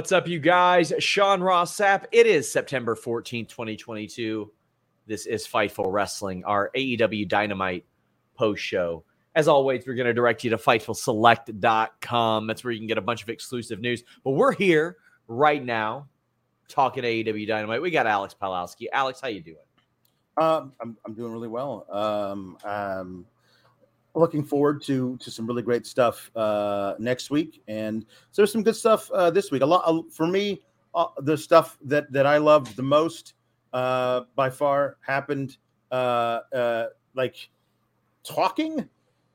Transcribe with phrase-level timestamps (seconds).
[0.00, 0.94] What's up, you guys?
[0.98, 2.06] Sean Ross Sapp.
[2.10, 4.50] It is September 14th, 2022.
[5.06, 7.84] This is Fightful Wrestling, our AEW Dynamite
[8.34, 9.04] post show.
[9.34, 12.46] As always, we're going to direct you to FightfulSelect.com.
[12.46, 14.02] That's where you can get a bunch of exclusive news.
[14.24, 14.96] But we're here
[15.28, 16.08] right now
[16.66, 17.82] talking AEW Dynamite.
[17.82, 18.86] We got Alex Palowski.
[18.94, 19.56] Alex, how you doing?
[20.38, 21.86] Um, I'm, I'm doing really well.
[21.90, 23.26] Um, um,
[24.14, 28.62] looking forward to to some really great stuff uh, next week, and so there's some
[28.62, 29.62] good stuff uh, this week.
[29.62, 30.62] A lot uh, for me.
[30.92, 33.34] Uh, the stuff that that I loved the most
[33.72, 35.56] uh, by far happened
[35.92, 37.48] uh, uh, like
[38.24, 38.88] talking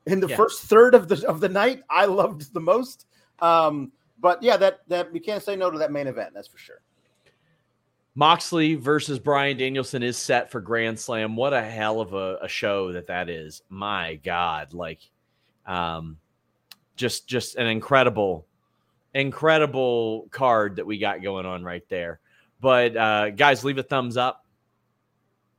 [0.06, 0.36] in the Yeah.
[0.36, 1.84] first third of the of the night.
[1.90, 3.08] I loved the most.
[3.40, 6.34] Um, but yeah, that that we can't say no to that main event.
[6.34, 6.82] That's for sure.
[8.16, 11.36] Moxley versus Bryan Danielson is set for Grand Slam.
[11.36, 13.62] What a hell of a, a show that that is.
[13.70, 15.02] My God, like,
[15.66, 16.18] um,
[16.96, 18.46] just just an incredible,
[19.14, 22.22] incredible card that we got going on right there.
[22.62, 24.46] But uh, guys, leave a thumbs up,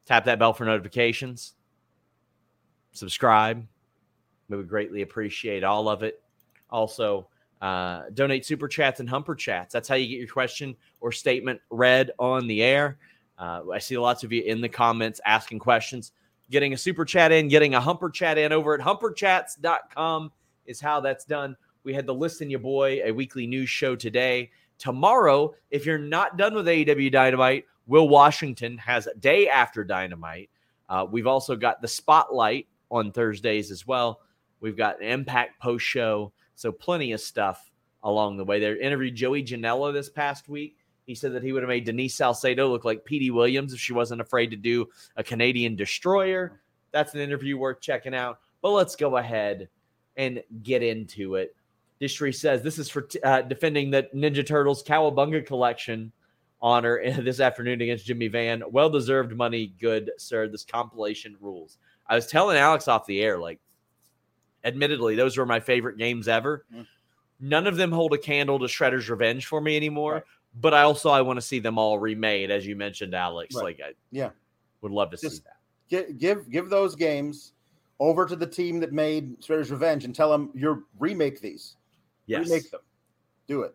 [0.07, 1.55] tap that bell for notifications,
[2.93, 3.67] subscribe.
[4.49, 6.23] We would greatly appreciate all of it.
[6.71, 7.29] Also,
[7.63, 9.73] uh, donate super chats and humper chats.
[9.73, 12.99] That's how you get your question or statement read on the air.
[13.39, 16.13] Uh, I see lots of you in the comments asking questions.
[16.51, 20.33] Getting a super chat in, getting a humper chat in over at humperchats.com
[20.67, 21.57] is how that's done.
[21.83, 24.51] We had the Listen You Boy, a weekly news show today.
[24.79, 30.51] Tomorrow, if you're not done with AEW Dynamite, Will Washington has a day after Dynamite.
[30.89, 34.21] Uh, we've also got the Spotlight on Thursdays as well.
[34.61, 36.33] We've got an Impact post show.
[36.57, 37.71] So plenty of stuff
[38.03, 38.59] along the way.
[38.59, 40.79] They interviewed Joey Janela this past week.
[41.07, 43.93] He said that he would have made Denise Salcedo look like Petey Williams if she
[43.93, 46.61] wasn't afraid to do a Canadian destroyer.
[46.91, 48.41] That's an interview worth checking out.
[48.61, 49.69] But let's go ahead
[50.17, 51.55] and get into it.
[52.01, 56.13] Distry says this is for uh, defending the Ninja Turtles Cowabunga collection
[56.61, 58.63] honor this afternoon against Jimmy Van.
[58.71, 60.49] Well deserved money, good sir.
[60.49, 61.79] This compilation rules.
[62.09, 63.61] I was telling Alex off the air, like,
[64.67, 66.67] admittedly, those were my favorite games ever.
[66.75, 66.87] Mm.
[67.41, 70.15] None of them hold a candle to Shredder's Revenge for me anymore.
[70.15, 70.23] Right.
[70.61, 73.55] But I also I want to see them all remade, as you mentioned, Alex.
[73.55, 73.65] Right.
[73.65, 74.31] Like I Yeah.
[74.81, 75.57] would love to see that.
[75.89, 77.53] Give give give those games
[78.01, 81.77] over to the team that made Shredder's Revenge and tell them you're remake these.
[82.27, 82.49] Yes.
[82.49, 82.81] Remake them.
[83.47, 83.75] Do it.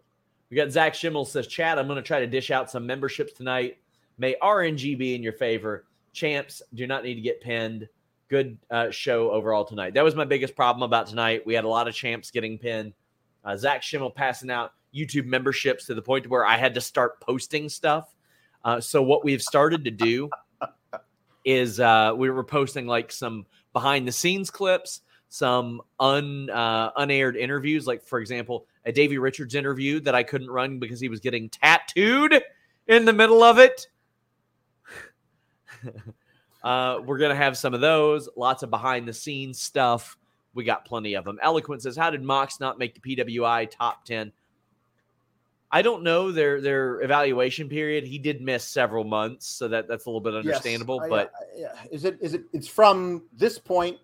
[0.49, 3.31] We got Zach Schimmel says, Chad, I'm going to try to dish out some memberships
[3.31, 3.77] tonight.
[4.17, 5.85] May RNG be in your favor.
[6.11, 7.87] Champs do not need to get pinned.
[8.31, 9.93] Good uh, show overall tonight.
[9.93, 11.45] That was my biggest problem about tonight.
[11.45, 12.93] We had a lot of champs getting pinned.
[13.43, 17.19] Uh, Zach Schimmel passing out YouTube memberships to the point where I had to start
[17.19, 18.15] posting stuff.
[18.63, 20.29] Uh, so what we've started to do
[21.45, 27.35] is uh, we were posting like some behind the scenes clips, some un uh, unaired
[27.35, 27.85] interviews.
[27.85, 31.49] Like for example, a Davey Richards interview that I couldn't run because he was getting
[31.49, 32.41] tattooed
[32.87, 33.87] in the middle of it.
[36.63, 38.29] Uh, we're gonna have some of those.
[38.35, 40.17] Lots of behind the scenes stuff.
[40.53, 41.39] We got plenty of them.
[41.41, 44.31] Eloquent says, "How did Mox not make the PWI top ten?
[45.71, 48.03] I don't know their their evaluation period.
[48.05, 50.97] He did miss several months, so that that's a little bit understandable.
[50.97, 53.97] Yes, I- but I- yeah, is it is it it's from this point?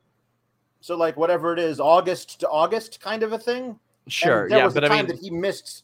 [0.80, 3.78] So like whatever it is, August to August, kind of a thing.
[4.06, 4.66] And sure, there yeah.
[4.66, 5.84] was But a I time mean, that he missed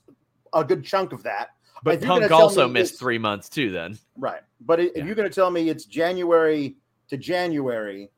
[0.53, 1.49] a good chunk of that.
[1.83, 3.71] But if Punk also missed three months too.
[3.71, 4.41] Then Right.
[4.61, 5.05] But i- Yeah.
[5.05, 6.75] you're going to tell me it's January
[7.09, 8.09] to January,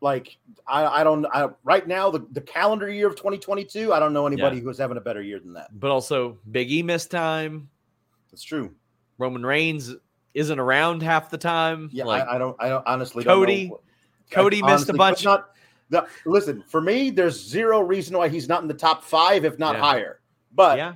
[0.00, 0.36] like
[0.66, 4.26] I, I don't, I, right now, the, the calendar year of 2022, I don't know
[4.26, 5.68] anybody who's having a better year than that.
[5.78, 7.68] but also Big E missed time.
[8.30, 8.74] That's true.
[9.18, 9.94] Roman Reigns
[10.34, 11.88] isn't around half the time.
[11.92, 12.04] Yeah.
[12.04, 13.72] like I, I don't, I don't honestly don't know Cody-
[14.30, 15.24] Cody I missed honestly a bunch.
[15.24, 15.50] Not,
[15.88, 19.58] the, listen, for me, there's zero reason why he's not in the top five, if
[19.58, 19.80] not Yeah.
[19.82, 20.20] higher.
[20.52, 20.94] But yeah.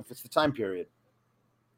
[0.00, 0.86] if it's the time period,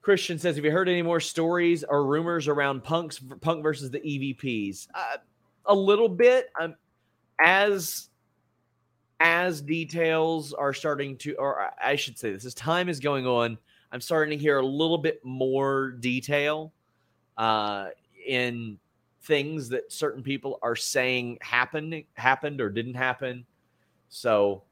[0.08, 4.00] Christian says, "Have you heard any more stories or rumors around Punk's Punk versus the
[4.00, 5.18] EVPs?" Uh,
[5.66, 6.48] a little bit.
[6.58, 6.76] Um,
[7.38, 8.08] as
[9.20, 13.58] as details are starting to, or I should say, this as time is going on,
[13.92, 16.72] I'm starting to hear a little bit more detail
[17.36, 17.88] uh,
[18.26, 18.78] in
[19.24, 23.44] things that certain people are saying happened happened or didn't happen.
[24.08, 24.62] So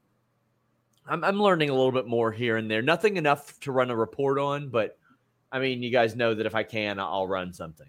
[1.06, 2.80] I'm, I'm learning a little bit more here and there.
[2.80, 4.96] Nothing enough to run a report on, but
[5.52, 7.86] I mean, you guys know that if I can, I'll run something.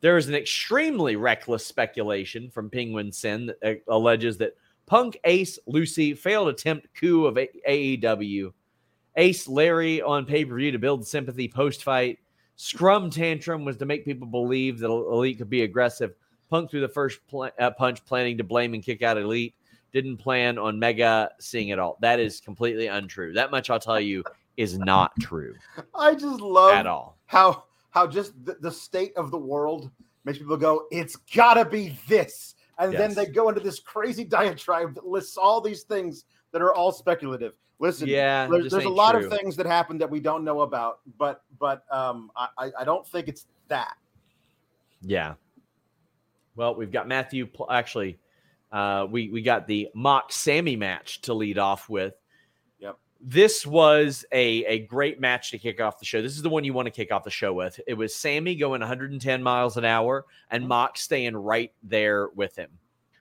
[0.00, 4.54] There is an extremely reckless speculation from Penguin Sin that uh, alleges that
[4.86, 8.52] Punk Ace Lucy failed attempt coup of AEW.
[9.16, 12.18] Ace Larry on pay per view to build sympathy post fight.
[12.56, 16.12] Scrum tantrum was to make people believe that Elite could be aggressive.
[16.48, 19.54] Punk threw the first pl- uh, punch, planning to blame and kick out Elite.
[19.92, 21.98] Didn't plan on Mega seeing it all.
[22.00, 23.32] That is completely untrue.
[23.32, 24.24] That much I'll tell you
[24.60, 25.54] is not true
[25.94, 27.18] I just love at all.
[27.26, 29.90] how how just the, the state of the world
[30.24, 32.54] makes people go, it's gotta be this.
[32.78, 36.72] And then they go into this crazy diatribe that lists all these things that are
[36.74, 37.52] all speculative.
[37.78, 39.26] Listen, Yeah, there's, there's a lot true.
[39.26, 42.84] of things that happen that we don't know about, but but um I, I- I
[42.84, 43.96] don't think it's that.
[45.02, 45.34] Yeah.
[46.56, 47.48] Well, we've got Matthew.
[47.70, 48.18] Actually,
[48.72, 52.14] uh, we we got the Mox Sammy match to lead off with.
[53.22, 56.22] This was a a great match to kick off the show.
[56.22, 57.78] This is the one you want to kick off the show with.
[57.86, 60.68] It was Sammy going 110 miles an hour and Mhm.
[60.68, 62.70] Mox staying right there with him.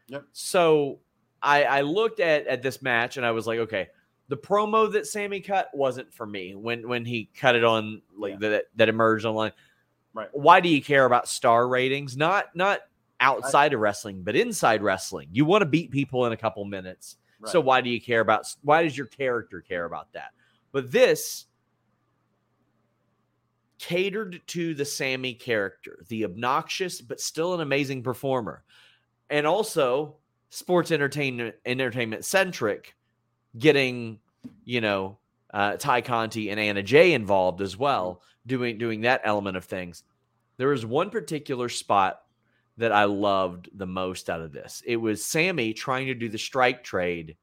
[0.07, 0.24] Yep.
[0.31, 1.00] So
[1.42, 3.90] I I looked at at this match and I was like, okay,
[4.30, 8.34] the promo that Sammy cut wasn't for me when when he cut it on like
[8.40, 8.50] Yeah.
[8.50, 9.51] that that emerged online
[10.13, 10.30] Right.
[10.31, 12.81] why do you care about star ratings not not
[13.19, 17.18] outside of wrestling but inside wrestling you want to beat people in a couple minutes
[17.45, 20.31] so why do you care about why does your character care about that?
[20.71, 21.45] But this
[23.80, 28.63] catered to the sammy character the obnoxious but still an amazing performer.
[29.30, 30.15] And also
[30.50, 32.95] sports entertainment entertainment centric
[33.57, 34.19] getting
[34.65, 35.18] you know
[35.53, 40.03] uh, Tay Conti and Anna Jay involved as well, doing doing that element of things.
[40.57, 42.21] There was one particular spot
[42.79, 44.81] that I loved the most out of this.
[44.85, 47.35] It was Sammy trying to do the strike trade,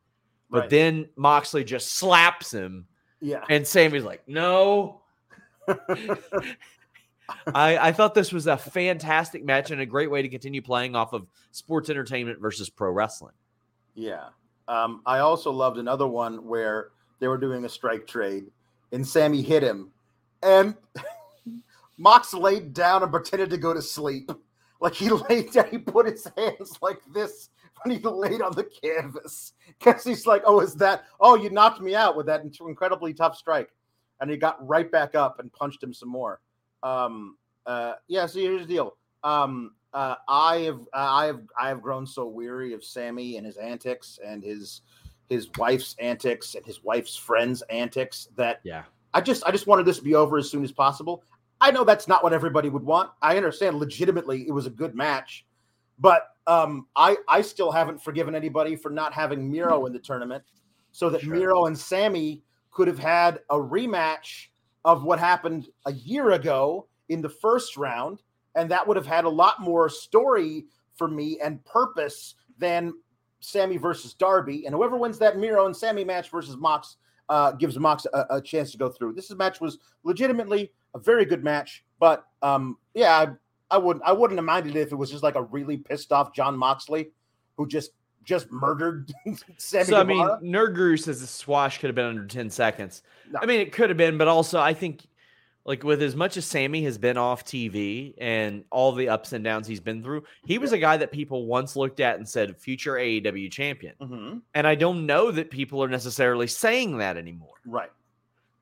[0.51, 0.71] but Right.
[0.71, 2.87] then Moxley just slaps him,
[3.21, 3.45] Yeah.
[3.49, 5.03] and Sammy's like, "No."
[7.55, 10.95] I, I thought this was a fantastic match and a great way to continue playing
[10.95, 13.35] off of sports entertainment versus pro wrestling.
[13.95, 14.29] Yeah.
[14.69, 18.47] Um, I also loved another one where they were doing a strike trade
[18.93, 19.91] and Sammy hit him
[20.43, 20.77] and
[21.99, 24.31] Mox laid down and pretended to go to sleep.
[24.81, 27.51] Like he laid down, he put his hands like this
[27.83, 29.53] when he laid on the canvas.
[29.79, 33.37] Because he's like, oh, is that, oh, you knocked me out with that incredibly tough
[33.37, 33.69] strike.
[34.21, 36.41] And he got right back up and punched him some more.
[36.83, 38.97] Um, uh, yeah, so here's the deal.
[39.23, 43.57] Um, uh, I have I have I have grown so weary of Sammy and his
[43.57, 44.83] antics and his
[45.29, 48.85] his wife's antics and his wife's friends' antics that Yeah.
[49.15, 51.23] I just I just wanted this to be over as soon as possible.
[51.61, 53.11] I know that's not what everybody would want.
[53.23, 55.47] I understand legitimately it was a good match,
[55.99, 60.45] but um, I I still haven't forgiven anybody for not having Miro in the tournament,
[60.93, 61.35] so that Sure.
[61.35, 64.49] Miro and Sammy could have had a rematch
[64.85, 68.23] of what happened a year ago in the first round,
[68.55, 72.93] and that would have had a lot more story for me and purpose than
[73.41, 74.67] Sammy versus Darby.
[74.67, 76.97] And whoever wins that Miro and Sammy match versus Mox
[77.29, 79.15] uh, gives Mox a, a chance to go through.
[79.15, 83.13] This match was legitimately a very good match, but um, yeah,
[83.71, 85.77] I, I wouldn't I wouldn't have minded it if it was just like a really
[85.77, 87.11] pissed off Jon Moxley
[87.57, 87.93] who just
[88.25, 89.13] just murdered
[89.57, 89.85] Sammy.
[89.85, 90.41] So I mean, Guevara.
[90.43, 93.03] Nerd Guru says the squash could have been under ten seconds.
[93.31, 93.41] No.
[93.43, 95.07] I mean, it could have been, but also I think
[95.67, 99.45] like with as much as Sammy has been off TV and all the ups and
[99.45, 102.57] downs he's been through, he was a guy that people once looked at and said
[102.57, 103.95] future AEW champion.
[104.01, 104.43] Mhm.
[104.55, 107.57] And I don't know that people are necessarily saying that anymore.
[107.67, 107.91] Right.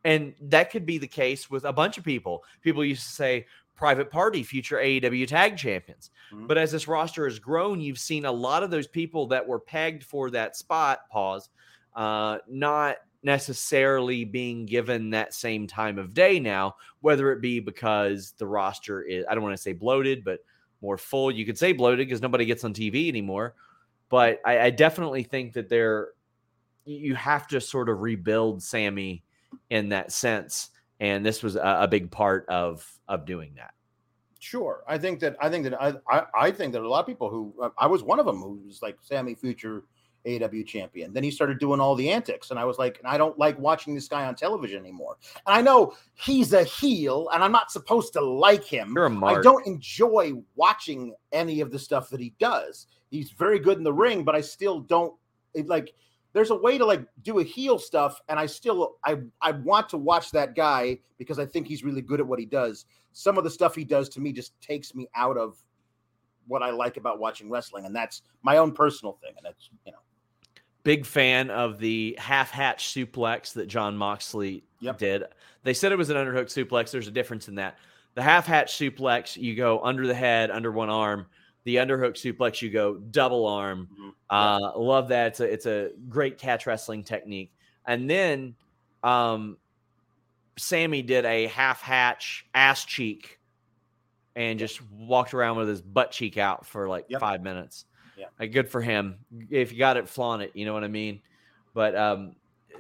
[0.04, 2.42] And that could be the case with a bunch of people.
[2.62, 3.46] People used to say
[3.76, 6.10] private party, future AEW tag champions.
[6.32, 6.46] Mhm.
[6.46, 9.58] But as this roster has grown, you've seen a lot of those people that were
[9.58, 11.50] pegged for that spot, pause,
[11.94, 18.34] uh, not necessarily being given that same time of day now, whether it be because
[18.38, 20.40] the roster is, I don't want to say bloated, but
[20.82, 21.30] more full.
[21.30, 23.54] You could say bloated because nobody gets on TV anymore.
[24.10, 26.10] But I, I definitely think that they're,
[26.84, 29.24] you have to sort of rebuild Sammy
[29.70, 30.70] in that sense.
[31.00, 33.72] And this was a, a big part of of doing that.
[34.38, 34.84] Sure.
[34.86, 37.30] I think that I think that I I, I think that a lot of people
[37.30, 39.84] who uh, I was one of them who was like Sammy future
[40.26, 41.12] AW champion.
[41.12, 43.94] Then he started doing all the antics, and I was like, I don't like watching
[43.94, 45.16] this guy on television anymore.
[45.46, 48.92] And I know he's a heel, and I'm not supposed to like him.
[48.94, 49.42] You're a I mark.
[49.42, 52.86] don't enjoy watching any of the stuff that he does.
[53.10, 55.14] He's very good in the ring, but I still don't
[55.54, 55.94] it, like.
[56.32, 59.88] There's a way to like do a heel stuff, and I still I I want
[59.90, 62.86] to watch that guy because I think he's really good at what he does.
[63.12, 65.56] Some of the stuff he does to me just takes me out of
[66.48, 69.34] what I like about watching wrestling, and that's my own personal thing.
[69.36, 69.98] And it's you know
[70.84, 74.98] big fan of the half hatch suplex that Jon Moxley Yep.
[74.98, 75.24] did.
[75.64, 76.90] They said it was an underhook suplex.
[76.90, 77.78] There's a difference in that.
[78.14, 81.26] The half hatch suplex, you go under the head, under one arm.
[81.64, 83.88] The underhook suplex, you go double arm.
[83.98, 84.12] Mhm.
[84.30, 85.28] Uh, love that.
[85.28, 87.50] It's a, it's a great catch wrestling technique.
[87.86, 88.54] And then
[89.02, 89.56] um,
[90.58, 93.40] Sammy did a half hatch ass cheek
[94.36, 97.20] and just walked around with his butt cheek out for like Yep.
[97.20, 97.86] five minutes.
[98.38, 98.44] Yeah.
[98.44, 99.16] Uh, good for him.
[99.50, 100.52] If you got it, flaunt it.
[100.54, 101.20] You know what I mean?
[101.74, 102.36] But um,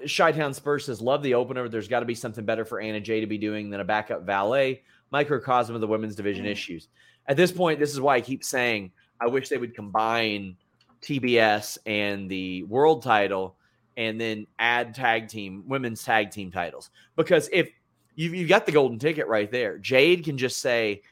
[0.06, 1.68] Chi-Town Spurs says, love the opener.
[1.68, 4.22] There's got to be something better for Anna Jay to be doing than a backup
[4.24, 4.82] valet.
[5.10, 6.50] Microcosm of the women's division Mm.
[6.50, 6.88] issues.
[7.26, 10.56] At this point, this is why I keep saying I wish they would combine
[11.00, 13.56] TBS and the world title
[13.96, 16.90] and then add tag team, women's tag team titles.
[17.16, 17.70] Because if
[18.16, 21.02] you've, you've got the golden ticket right there, Jade can just say,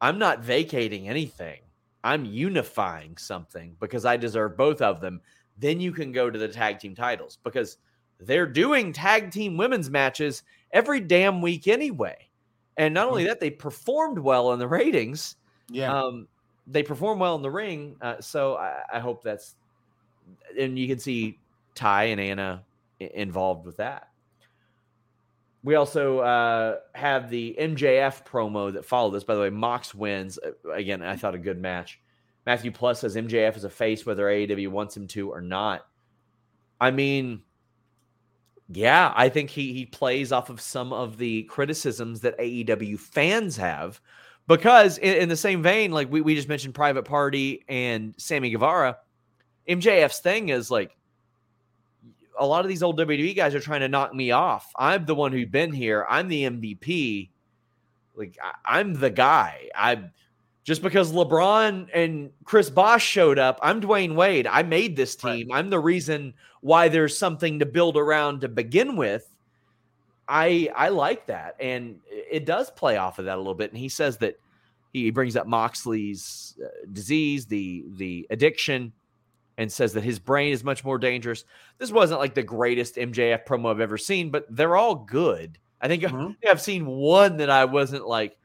[0.00, 1.60] I'm not vacating anything.
[2.04, 5.20] I'm unifying something because I deserve both of them.
[5.58, 7.78] Then you can go to the tag team titles because
[8.20, 10.42] they're doing tag team women's matches
[10.72, 12.28] every damn week anyway.
[12.76, 15.36] And not only that, they performed well in the ratings.
[15.70, 16.28] yeah Um,
[16.66, 17.96] they perform well in the ring.
[18.00, 19.56] Uh, so I, I hope that's,
[20.58, 21.38] and you can see
[21.74, 22.64] Tay and Anna
[23.00, 24.08] involved with that.
[25.64, 29.24] We also uh, have the MJF promo that followed this.
[29.24, 30.38] By the way, Mox wins.
[30.38, 32.00] Uh, Again, I thought a good match.
[32.46, 35.86] Matthew Plus says MJF is a face whether AEW wants him to or not.
[36.78, 37.40] I mean,
[38.68, 43.56] yeah, I think he he plays off of some of the criticisms that AEW fans
[43.56, 44.00] have
[44.46, 48.50] because in, in the same vein, like we, we just mentioned Private Party and Sammy
[48.50, 48.98] Guevara,
[49.68, 50.96] MJF's thing is like
[52.38, 54.70] a lot of these old WWE guys are trying to knock me off.
[54.76, 56.06] I'm the one who's been here.
[56.08, 57.30] I'm the MVP.
[58.16, 59.68] Like I, I'm the guy.
[59.74, 60.04] I
[60.64, 64.46] just because LeBron and Chris Bosh showed up, I'm Dwyane Wade.
[64.46, 65.36] I made this Right.
[65.38, 65.52] team.
[65.52, 69.28] I'm the reason why there's something to build around to begin with.
[70.26, 73.70] I I like that, and it does play off of that a little bit.
[73.70, 74.36] And he says that
[74.92, 78.92] he brings up Moxley's uh, disease, the the addiction,
[79.58, 81.44] and says that his brain is much more dangerous.
[81.78, 85.58] This wasn't like the greatest MJF promo I've ever seen, but they're all good.
[85.80, 86.36] I think Mhm.
[86.48, 88.36] I've seen one that I wasn't like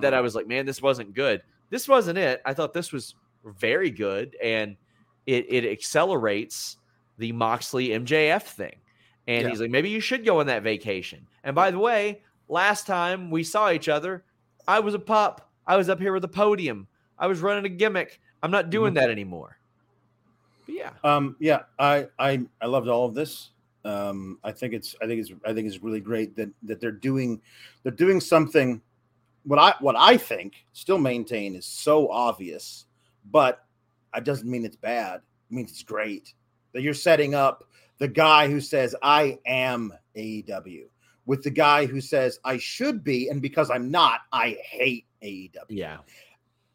[0.00, 0.14] that.
[0.14, 0.22] I Mhm.
[0.22, 1.42] was like, man, this wasn't good.
[1.70, 2.40] This wasn't it.
[2.44, 4.76] I thought this was very good, and
[5.26, 6.78] it it accelerates
[7.18, 8.76] the Moxley MJF thing.
[9.26, 9.48] And Yeah.
[9.50, 11.26] he's like, maybe you should go on that vacation.
[11.42, 14.24] And by the way, last time we saw each other,
[14.68, 15.50] I was a pup.
[15.66, 16.86] I was up here with a podium.
[17.18, 18.20] I was running a gimmick.
[18.42, 19.58] I'm not doing that anymore.
[20.66, 20.90] But yeah.
[21.04, 23.50] Um, yeah, I, I, I loved all of this.
[23.84, 26.90] Um, I think it's, I think it's, I think it's really great that that they're
[26.90, 27.40] doing,
[27.82, 28.82] they're doing something.
[29.44, 32.86] What I, what I think, still maintain is so obvious,
[33.30, 33.64] but
[34.14, 35.20] it doesn't mean it's bad.
[35.50, 36.34] It means it's great
[36.72, 37.62] that you're setting up
[37.98, 40.86] the guy who says I am AEW
[41.26, 45.54] with the guy who says I should be, and because I'm not, I hate AEW
[45.68, 45.98] Yeah.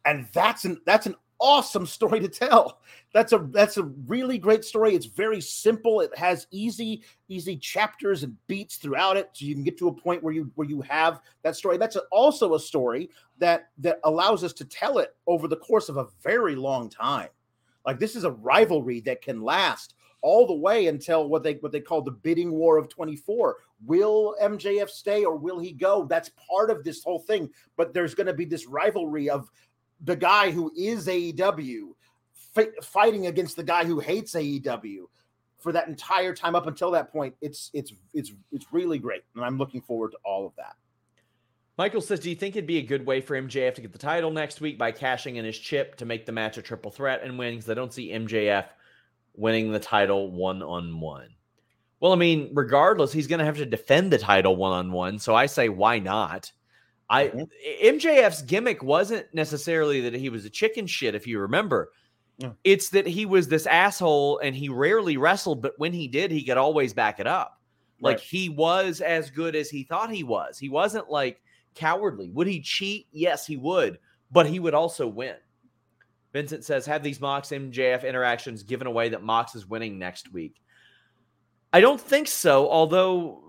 [0.06, 2.78] and that's an that's an awesome story to tell
[3.12, 8.22] that's a that's a really great story it's very simple it has easy easy chapters
[8.22, 10.80] and beats throughout it so you can get to a point where you where you
[10.82, 15.16] have that story that's a- also a story that that allows us to tell it
[15.26, 17.28] over the course of a very long time
[17.84, 21.72] like this is a rivalry that can last all the way until what they what
[21.72, 23.56] they call the bidding war of 24.
[23.84, 26.04] Will MJF stay or will he go?
[26.04, 27.50] That's part of this whole thing.
[27.76, 29.50] But there's going to be this rivalry of
[30.02, 31.88] the guy who is AEW
[32.82, 35.04] fighting against the guy who hates AEW
[35.58, 37.34] for that entire time up until that point.
[37.40, 40.74] It's it's it's it's really great, and I'm looking forward to all of that.
[41.78, 43.98] Michael says, Do you think it'd be a good way for MJF to get the
[43.98, 47.22] title next week by cashing in his chip to make the match a triple threat
[47.22, 47.56] and winning?
[47.56, 48.66] Because I don't see MJF
[49.34, 51.28] winning the title one on one.
[51.98, 55.18] Well, I mean, regardless, he's going to have to defend the title one on one.
[55.18, 56.52] So I say, why not?
[57.12, 57.28] I
[57.84, 61.92] MJF's gimmick wasn't necessarily that he was a chicken shit, if you remember.
[62.38, 62.52] Yeah.
[62.64, 66.42] It's that he was this asshole and he rarely wrestled, but when he did, he
[66.42, 67.60] could always back it up.
[68.00, 68.24] Like right.
[68.24, 70.58] he was as good as he thought he was.
[70.58, 71.42] He wasn't like
[71.74, 72.30] cowardly.
[72.30, 73.06] Would he cheat?
[73.12, 73.98] Yes, he would,
[74.30, 75.36] but he would also win.
[76.32, 80.62] Vincent says, have these Mox MJF interactions given away that Mox is winning next week.
[81.74, 83.44] I don't think so, although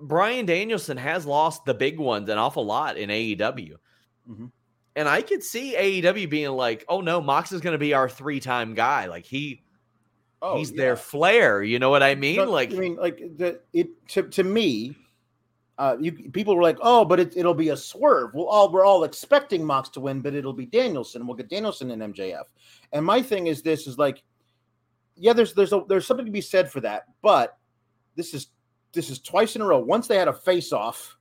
[0.00, 3.74] Bryan Danielson has lost the big ones an awful lot in AEW.
[4.28, 4.46] Mm-hmm.
[4.96, 8.08] And I could see AEW being like, oh no, Mox is going to be our
[8.08, 9.06] three time guy.
[9.06, 9.62] Like he.
[10.42, 10.76] Oh, he's yeah.
[10.76, 11.62] their flair.
[11.62, 12.46] You know what I mean?
[12.48, 14.94] like, I mean, like the it to, to me,
[15.78, 18.84] uh, you people were like, "Oh, but it, will be a swerve." Well, all we're
[18.84, 21.26] all expecting Mox to win, but it'll be Danielson.
[21.26, 22.44] We'll get Danielson in MJF.
[22.92, 24.22] And my thing is this: is like,
[25.16, 27.58] yeah, there's there's a, there's something to be said for that, but
[28.14, 28.48] this is
[28.92, 29.78] this is twice in a row.
[29.78, 31.16] Once they had a face off,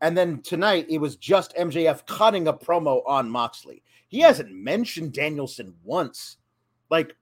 [0.00, 3.82] and then tonight it was just MJF cutting a promo on Moxley.
[4.08, 6.36] He hasn't mentioned Danielson once.
[6.90, 7.14] Like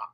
[0.00, 0.04] uh,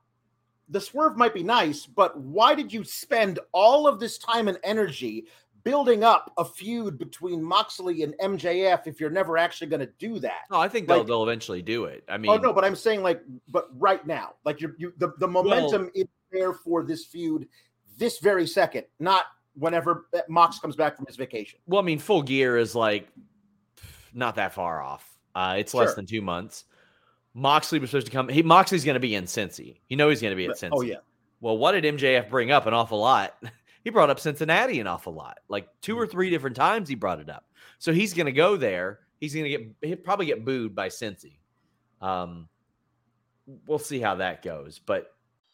[0.68, 4.58] the swerve might be nice, but why did you spend all of this time and
[4.64, 5.26] energy
[5.64, 10.20] building up a feud between Moxley and MJF if you're never actually going to do
[10.20, 10.42] that.
[10.50, 12.04] Oh, I think they'll, like, they'll eventually do it.
[12.08, 14.92] I oh, mean, oh no, but I'm saying like, but right now, like you're, you,
[14.98, 17.48] the the momentum well, is there for this feud
[17.96, 19.24] this very second, not
[19.54, 21.58] whenever Mox comes back from his vacation.
[21.66, 23.08] Well, I mean, full gear is like
[24.12, 25.08] not that far off.
[25.34, 26.64] Uh, it's less than two months.
[27.34, 28.28] Moxley was supposed to come.
[28.28, 29.80] He Moxley's going to be in Cincy.
[29.88, 30.70] You know he's going to be at Cincy.
[30.72, 30.96] Oh yeah.
[31.40, 33.34] Well, what did MJF bring up an awful lot?
[33.84, 35.38] he brought up Cincinnati an awful lot.
[35.48, 37.44] Like two or three different times he brought it up.
[37.78, 39.00] So he's going to go there.
[39.20, 41.38] He's going to get he'll probably get booed by Cincy.
[42.00, 42.48] Um,
[43.66, 44.78] we'll see how that goes.
[44.78, 45.13] But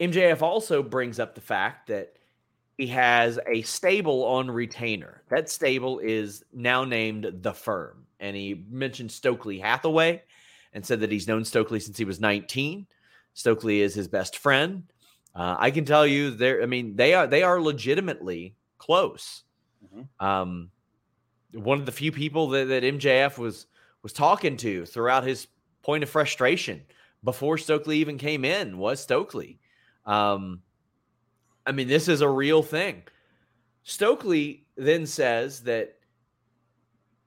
[0.00, 2.14] MJF also brings up the fact that
[2.78, 5.22] he has a stable on retainer.
[5.28, 8.06] That stable is now named The Firm.
[8.18, 10.22] And he mentioned Stokely Hathaway
[10.72, 12.86] and said that he's known Stokely since he was 19.
[13.34, 14.84] Stokely is his best friend.
[15.34, 19.44] Uh, I can tell you there, I mean, they are they are legitimately close.
[19.84, 20.26] Mm-hmm.
[20.26, 20.70] Um,
[21.52, 23.66] one of the few people that, that MJF was
[24.02, 25.46] was talking to throughout his
[25.82, 26.82] point of frustration
[27.22, 29.60] before Stokely even came in was Stokely.
[30.06, 30.62] Um,
[31.66, 33.02] I mean, this is a real thing.
[33.82, 35.96] Stokely then says that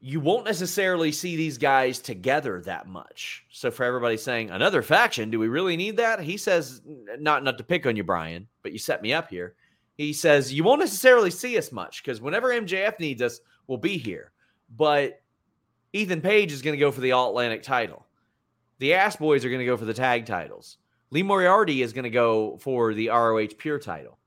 [0.06, 3.46] you won't necessarily see these guys together that much.
[3.50, 6.20] So for everybody saying another faction, do we really need that?
[6.20, 6.82] He says
[7.20, 9.56] not not to pick on you, Brian, but you set me up here.
[9.96, 13.98] He says you won't necessarily see us much because whenever MJF needs us, we'll be
[13.98, 14.34] here.
[14.76, 15.22] But
[15.94, 18.06] Ethan Page is going to go for the All Atlantic title.
[18.80, 20.80] The Ass Boys are going to go for the tag titles.
[21.14, 24.18] Lee Moriarty is going to go for the ROH Pure title.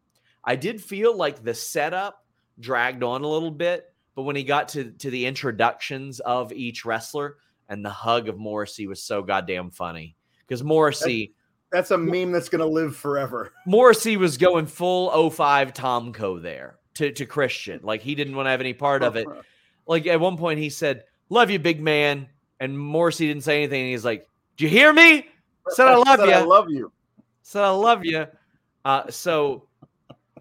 [0.44, 2.25] I did feel like the setup
[2.61, 6.85] dragged on a little bit, but when he got to to the introductions of each
[6.85, 10.14] wrestler and the hug of Morrissey was so goddamn funny
[10.46, 11.35] because Morrissey
[11.72, 13.53] That's a meme that's going to live forever.
[13.66, 17.81] Morrissey was going full 05 Tomko there to, to Christian.
[17.83, 19.27] Like he didn't want to have any part of it.
[19.88, 22.27] Like at one point he said, Love you, big man.
[22.59, 23.83] And Morrissey didn't say anything.
[23.83, 25.29] And he's like, Do you hear me?
[25.70, 26.35] Said I love Said you.
[26.35, 26.92] I love you.
[27.42, 28.26] Said I love you.
[28.85, 29.68] Uh, so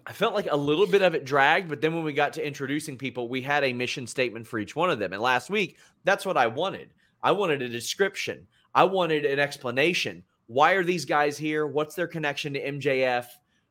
[0.06, 2.46] I felt like a little bit of it dragged, but then when we got to
[2.46, 5.12] introducing people, we had a mission statement for each one of them.
[5.12, 6.90] And last week, that's what I wanted.
[7.22, 8.46] I wanted a description.
[8.72, 10.22] I wanted an explanation.
[10.46, 11.66] Why are these guys here?
[11.66, 13.26] What's their connection to MJF?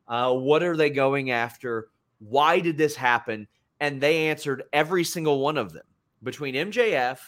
[0.09, 1.87] Uh, what are they going after?
[2.19, 3.47] Why did this happen?
[3.79, 5.85] And they answered every single one of them
[6.21, 7.19] between MJF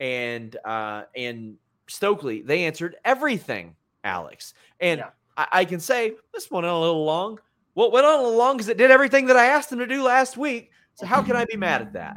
[0.00, 1.56] and uh, and
[1.88, 2.42] Stokely.
[2.42, 4.54] They answered everything, Alex.
[4.80, 5.10] And Yeah.
[5.36, 7.38] I, I can say this went on a little long.
[7.74, 9.78] Well, it went on a little long because it did everything that I asked them
[9.80, 10.70] to do last week.
[10.94, 12.16] So how can I be mad at that?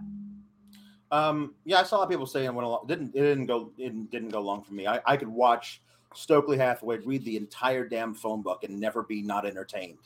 [1.12, 2.86] Um, yeah, I saw a lot of people saying it went along.
[2.88, 4.88] Didn't it didn't go it didn't, didn't go long for me.
[4.88, 5.82] I, I could watch
[6.14, 9.98] Stokely Hathaway read the entire damn phone book and never be not entertained.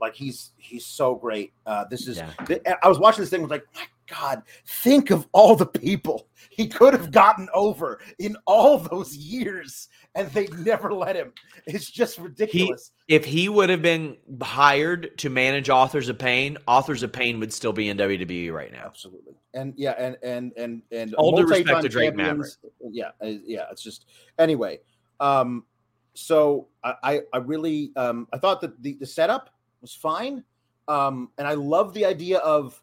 [0.00, 1.52] Like he's he's so great.
[1.66, 2.74] Uh, this is Yeah.
[2.82, 6.66] I was watching this thing was like, my God, think of all the people he
[6.66, 11.32] could have gotten over in all those years, and they never let him.
[11.66, 12.90] It's just ridiculous.
[13.08, 17.52] If he would have been hired to manage Authors of Pain, Authors of Pain would
[17.52, 18.84] still be in WWE right now.
[18.86, 19.34] Absolutely.
[19.54, 22.58] And yeah, and and and and All due respect to Drake champions.
[22.90, 23.66] Yeah, uh, yeah.
[23.70, 24.06] It's just
[24.38, 24.80] anyway.
[25.20, 25.64] Um,
[26.14, 30.44] so I I, I really um I thought that the, the setup was fine.
[30.88, 32.82] Um, and I love the idea of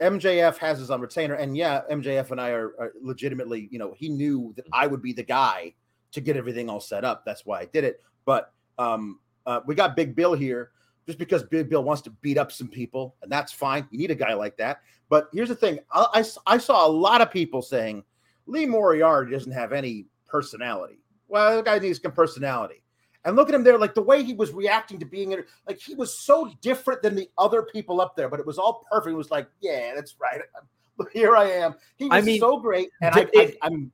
[0.00, 3.94] MJF has his on retainer, and yeah, MJF and I are, are legitimately, you know,
[3.96, 5.74] he knew that I would be the guy
[6.12, 7.24] to get everything all set up.
[7.24, 8.02] That's why I did it.
[8.24, 10.70] But um, uh, we got Big Bill here
[11.06, 13.88] just because Big Bill wants to beat up some people, and that's fine.
[13.90, 14.82] You need a guy like that.
[15.08, 18.04] But here's the thing: I, I, I saw a lot of people saying
[18.46, 21.00] Lee Moriarty doesn't have any personality.
[21.26, 22.82] Well, the guy needs some personality.
[23.28, 25.78] And look at him there, like the way he was reacting to being in, like
[25.78, 29.12] he was so different than the other people up there, but it was all perfect.
[29.12, 30.40] It was like, yeah, that's right.
[31.12, 31.74] Here I am.
[31.96, 33.92] He was I mean, so great, and I, it- I, I'm.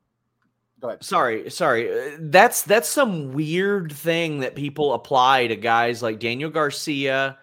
[0.81, 1.05] Go ahead.
[1.05, 1.91] Sorry, sorry.
[1.91, 7.39] Uh, That's that's some weird thing that people apply to guys like Daniel Garcia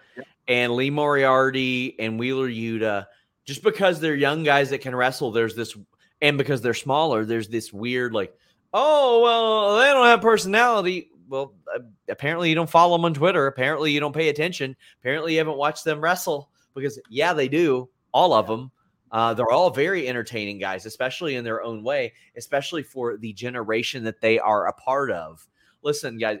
[0.46, 3.06] and Lee Moriarty and Wheeler Yuta.
[3.44, 5.76] Just because they're young guys that can wrestle, there's this,
[6.20, 8.32] and because they're smaller, there's this weird like,
[8.72, 11.10] oh well, they don't have personality.
[11.32, 11.78] Well, uh,
[12.10, 13.46] apparently you don't follow them on Twitter.
[13.46, 14.76] Apparently you don't pay attention.
[15.00, 17.88] Apparently you haven't watched them wrestle because yeah, they do.
[18.12, 18.70] All of them.
[19.10, 24.04] Uh, they're all very entertaining guys, especially in their own way, especially for the generation
[24.04, 25.46] that they are a part of.
[25.82, 26.38] Listen, guys,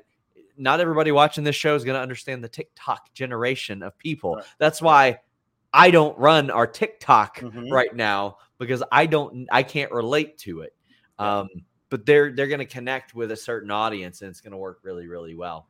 [0.58, 4.36] not everybody watching this show is going to understand the TikTok generation of people.
[4.36, 4.44] Right.
[4.58, 5.20] That's why
[5.72, 7.70] I don't run our TikTok Mhm.
[7.70, 10.74] right now because I don't, I can't relate to it.
[11.18, 11.48] Um,
[11.92, 14.78] but they're they're going to connect with a certain audience, and it's going to work
[14.82, 15.68] really, really well.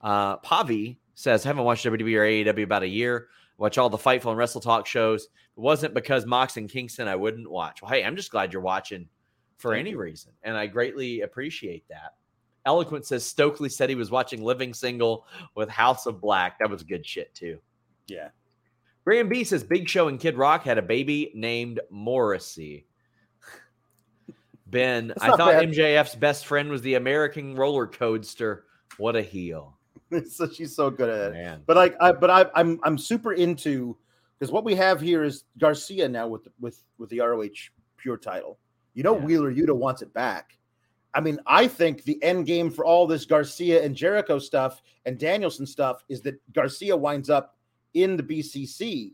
[0.00, 3.28] Uh, Pavi says, I haven't watched WWE or AEW about a year.
[3.56, 5.22] Watch all the Fightful and Wrestle Talk shows.
[5.22, 7.80] It wasn't because Mox and Kingston I wouldn't watch.
[7.80, 9.08] Well, hey, I'm just glad you're watching
[9.56, 9.98] for Thank any you.
[9.98, 12.14] reason, and I greatly appreciate that.
[12.64, 16.58] Eloquent says Stokely said he was watching Living Single with House of Black.
[16.58, 17.60] That was good shit too.
[18.08, 18.30] Yeah.
[19.04, 22.86] Graham B says Big Show and Kid Rock had a baby named Morrissey.
[24.66, 25.68] Ben, That's I thought bad.
[25.70, 28.64] MJF's best friend was the American roller coaster.
[28.98, 29.76] What a heel,
[30.28, 31.32] so she's so good at it.
[31.34, 31.62] man!
[31.66, 33.96] But like, I but I, I'm I'm super into
[34.38, 37.48] because what we have here is Garcia now with with with the ROH
[37.96, 38.58] Pure title.
[38.94, 39.24] You know, Yeah.
[39.24, 40.56] Wheeler Yuta wants it back.
[41.14, 45.18] I mean, I think the end game for all this Garcia and Jericho stuff and
[45.18, 47.56] Danielson stuff is that Garcia winds up
[47.94, 49.12] in the BCC,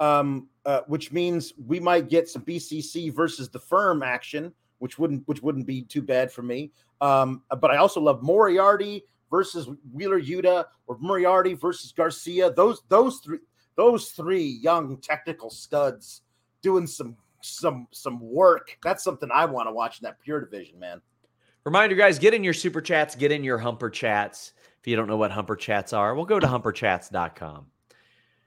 [0.00, 5.26] um, uh, which means we might get some BCC versus the firm action, which wouldn't
[5.26, 6.72] which wouldn't be too bad for me.
[7.00, 12.50] Um, but I also love Moriarty versus Wheeler Yuta or Moriarty versus Garcia.
[12.52, 13.38] Those those three
[13.76, 16.22] those three young technical studs
[16.62, 18.76] doing some some some work.
[18.82, 21.00] That's something I want to watch in that pure division, man.
[21.64, 24.52] Reminder, guys, get in your super chats, get in your humper chats.
[24.80, 27.66] If you don't know what humper chats are, we'll go to humperchats.com.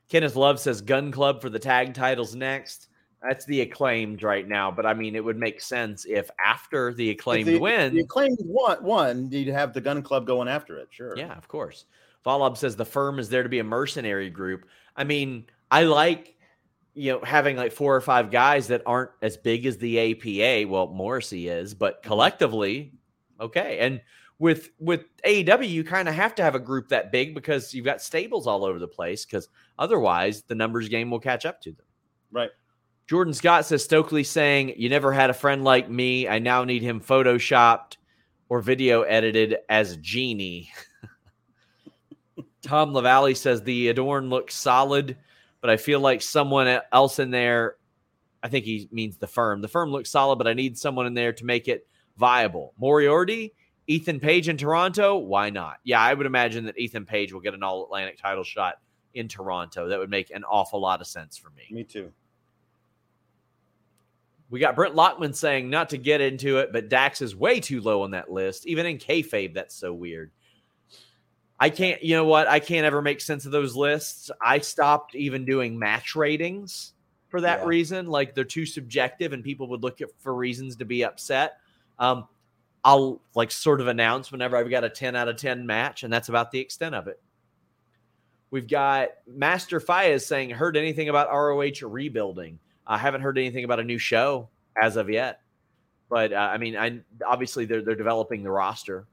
[0.09, 2.89] Kenneth Love says Gunn Club for the tag titles next.
[3.21, 7.11] That's the acclaimed right now, but I mean, it would make sense if after the
[7.11, 10.87] acclaimed the, win, The acclaimed one one, you'd have the Gunn club going after it.
[10.89, 11.15] Sure.
[11.15, 11.85] Yeah, of course.
[12.25, 14.65] Volab says the firm is there to be a mercenary group.
[14.95, 16.35] I mean, I like
[16.95, 20.67] you know having like four or five guys that aren't as big as the APA.
[20.67, 22.91] Well, Morrissey is, but collectively,
[23.41, 23.79] Okay.
[23.79, 23.99] And
[24.39, 27.85] with with AEW, you kind of have to have a group that big because you've
[27.85, 29.25] got stables all over the place.
[29.25, 31.85] Because otherwise, the numbers game will catch up to them.
[32.31, 32.51] Right.
[33.11, 36.29] Jordan Scott says Stokely saying, "You never had a friend like me.
[36.29, 37.97] I now need him photoshopped
[38.47, 40.71] or video edited as Genie."
[42.61, 45.17] Tom Lavalley says the Adorn looks solid,
[45.59, 47.75] but I feel like someone else in there.
[48.41, 49.59] I think he means the firm.
[49.59, 52.73] The firm looks solid, but I need someone in there to make it viable.
[52.79, 53.53] Moriarty,
[53.87, 55.79] Ethan Page in Toronto, why not?
[55.83, 58.75] Yeah, I would imagine that Ethan Page will get an all Atlantic title shot
[59.15, 59.89] in Toronto.
[59.89, 61.67] That would make an awful lot of sense for me.
[61.71, 62.13] Me too.
[64.51, 67.81] We got Brent Lockman saying not to get into it, but Dax is way too
[67.81, 68.67] low on that list.
[68.67, 70.29] Even in kayfabe, that's so weird.
[71.57, 72.47] I can't, you know what?
[72.47, 74.29] I can't ever make sense of those lists.
[74.41, 76.93] I stopped even doing match ratings
[77.29, 77.65] for that Yeah.
[77.67, 78.07] reason.
[78.07, 81.57] Like they're too subjective, and people would look at for reasons to be upset.
[81.97, 82.27] Um,
[82.83, 86.11] I'll like sort of announce whenever I've got a 10 out of 10 match, and
[86.11, 87.21] that's about the extent of it.
[88.49, 92.59] We've got Master Fayez saying, heard anything about ROH rebuilding?
[92.91, 94.49] I haven't heard anything about a new show
[94.81, 95.41] as of yet.
[96.09, 99.07] But uh, I mean, I obviously they're they're developing the roster.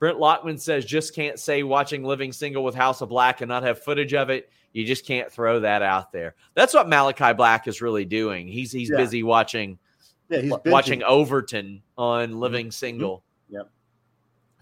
[0.00, 3.62] Brent Lockman says, just can't say watching Living Single with House of Black and not
[3.62, 4.50] have footage of it.
[4.72, 6.34] You just can't throw that out there.
[6.54, 8.48] That's what Malachi Black is really doing.
[8.48, 8.96] He's he's Yeah.
[8.96, 9.78] busy watching
[10.28, 11.02] Yeah, he's watching.
[11.04, 13.22] Overton on Living Single.
[13.50, 13.70] Yep.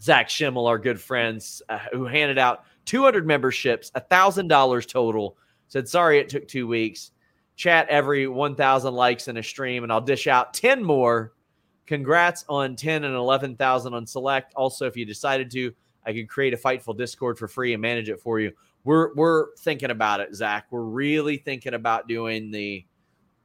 [0.03, 6.19] Zach Schimmel, our good friends, uh, who handed out 200 memberships, $1,000 total, said, Sorry
[6.19, 7.13] it took two weeks.
[7.63, 11.33] Chat every 1,000 likes in a stream, and I'll dish out 10 more.
[11.87, 14.53] Congrats on 10 and 11,000 on Select.
[14.55, 15.73] Also, if you decided to,
[16.05, 18.51] I could create a Fightful Discord for free and manage it for you.
[18.83, 20.67] We're we're thinking about it, Zach.
[20.73, 22.85] We're really thinking about doing the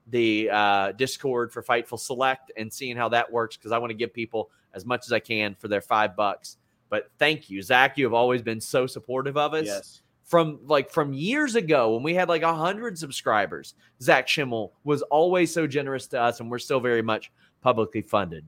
[0.08, 3.98] the uh, Discord for Fightful Select and seeing how that works because I want to
[3.98, 6.58] give people as much as I can for their five bucks.
[6.90, 8.00] But thank you, Zach.
[8.00, 9.68] You have always been so supportive of us.
[9.68, 10.02] Yes.
[10.28, 15.02] From like from years ago when we had like a hundred subscribers, Zach Schimmel was
[15.04, 18.46] always so generous to us, and we're still very much publicly funded.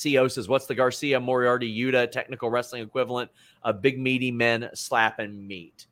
[0.00, 3.32] CO says, "What's the Garcia Moriarty Yuta technical wrestling equivalent
[3.64, 5.86] of big meaty men slapping meat?"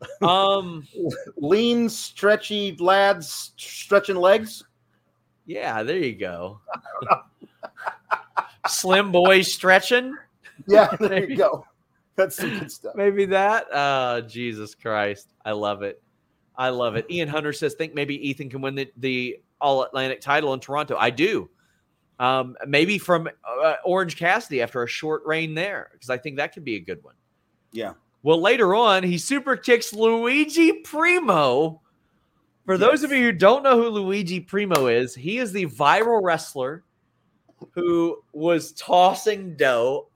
[0.22, 0.86] Um.
[1.36, 4.64] Lean, stretchy lads stretching legs.
[5.46, 6.60] Yeah, there you go.
[8.68, 10.16] Slim boy stretching.
[10.68, 11.66] Yeah, there you go.
[12.22, 12.94] That's some good stuff.
[12.94, 13.72] Maybe that.
[13.72, 15.32] Uh, Jesus Christ.
[15.44, 16.02] I love it.
[16.56, 17.06] I love it.
[17.10, 20.96] Ian Hunter says, think maybe Ethan can win the, the All Atlantic title in Toronto.
[20.98, 21.50] I do.
[22.18, 26.52] Um, maybe from uh, Orange Cassidy after a short reign there, because I think that
[26.52, 27.14] could be a good one.
[27.72, 27.94] Yeah.
[28.22, 31.80] Well, later on, he super kicks Luigi Primo.
[32.64, 36.22] For those of you who don't know who Luigi Primo is, he is the viral
[36.22, 36.84] wrestler
[37.72, 40.08] who was tossing dough.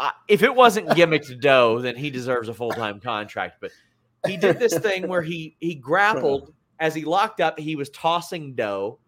[0.00, 3.56] Uh, if it wasn't gimmicked dough, then he deserves a full time contract.
[3.60, 3.70] But
[4.26, 7.58] he did this thing where he he grappled as he locked up.
[7.58, 8.98] He was tossing dough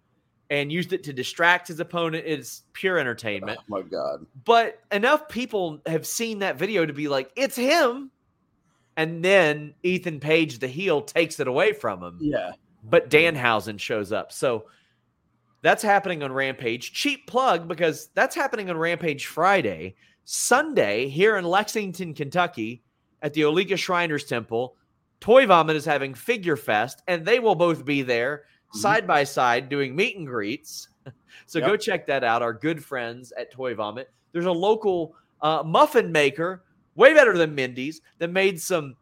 [0.49, 2.25] and used it to distract his opponent.
[2.25, 4.25] It's pure entertainment Oh my god.
[4.45, 8.13] but enough people have seen that video to be like, it's him.
[8.97, 12.19] And then Ethan Page, the heel, takes it away from him.
[12.23, 12.53] Yeah.
[12.85, 14.31] But Danhausen shows up.
[14.33, 14.67] So
[15.63, 16.93] that's happening on Rampage.
[16.93, 19.97] Cheap plug because that's happening on Rampage Friday.
[20.27, 22.83] Sunday, here in Lexington, Kentucky,
[23.23, 24.75] at the Oleika Shriners Temple,
[25.21, 29.69] Toy Vomit is having Figure Fest, and they will both be there side by side
[29.69, 30.89] doing meet and greets.
[31.45, 32.43] So go check that out.
[32.43, 34.11] Our good friends at Toy Vomit.
[34.33, 36.65] There's a local uh, muffin maker,
[36.97, 38.97] way better than Mindy's, that made some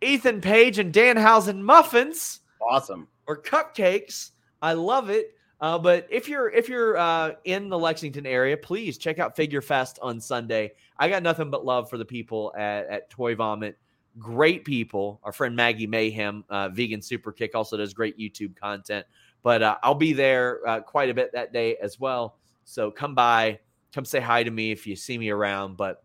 [0.00, 3.06] Ethan Page and Danhausen muffins Awesome.
[3.28, 4.32] or cupcakes.
[4.60, 5.34] I love it.
[5.60, 9.60] Uh, but if you're if you're uh, in the Lexington area, please check out Figure
[9.60, 10.72] Fest on Sunday.
[10.98, 13.76] I got nothing but love for the people at, at Toy Vomit.
[14.18, 15.20] Great people.
[15.24, 19.04] Our friend Maggie Mayhem, uh, Vegan Super Kick, also does great YouTube content.
[19.42, 22.36] But uh, I'll be there uh, quite a bit that day as well.
[22.64, 23.60] So come by,
[23.92, 25.76] come say hi to me if you see me around.
[25.76, 26.04] But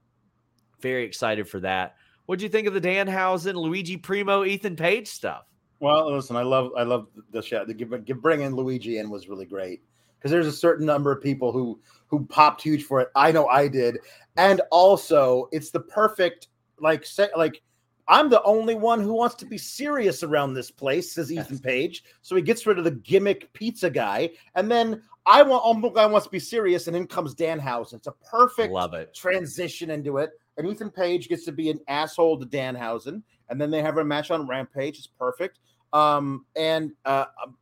[0.80, 1.96] very excited for that.
[2.26, 5.46] What do you think of the Danhausen, Luigi Primo, Ethan Page stuff?
[5.84, 7.66] Well, listen, I love I love the show.
[7.66, 9.82] The give bringing Luigi in was really great
[10.18, 13.10] because there's a certain number of people who who popped huge for it.
[13.16, 14.00] I know I did,
[14.38, 16.48] and also it's the perfect
[16.80, 17.62] like say, like
[18.08, 22.06] I'm the only one who wants to be serious around this place, says Ethan Page.
[22.22, 26.06] So he gets rid of the gimmick pizza guy, and then I want oh, guy
[26.06, 27.96] wants to be serious, and in comes Danhausen.
[27.96, 29.14] It's a perfect Love it.
[29.14, 30.32] transition into it.
[30.56, 34.06] And Ethan Page gets to be an asshole to Danhausen, and then they have a
[34.06, 34.98] match on Rampage.
[34.98, 35.60] It's perfect.
[35.94, 37.56] Um, and uh, um,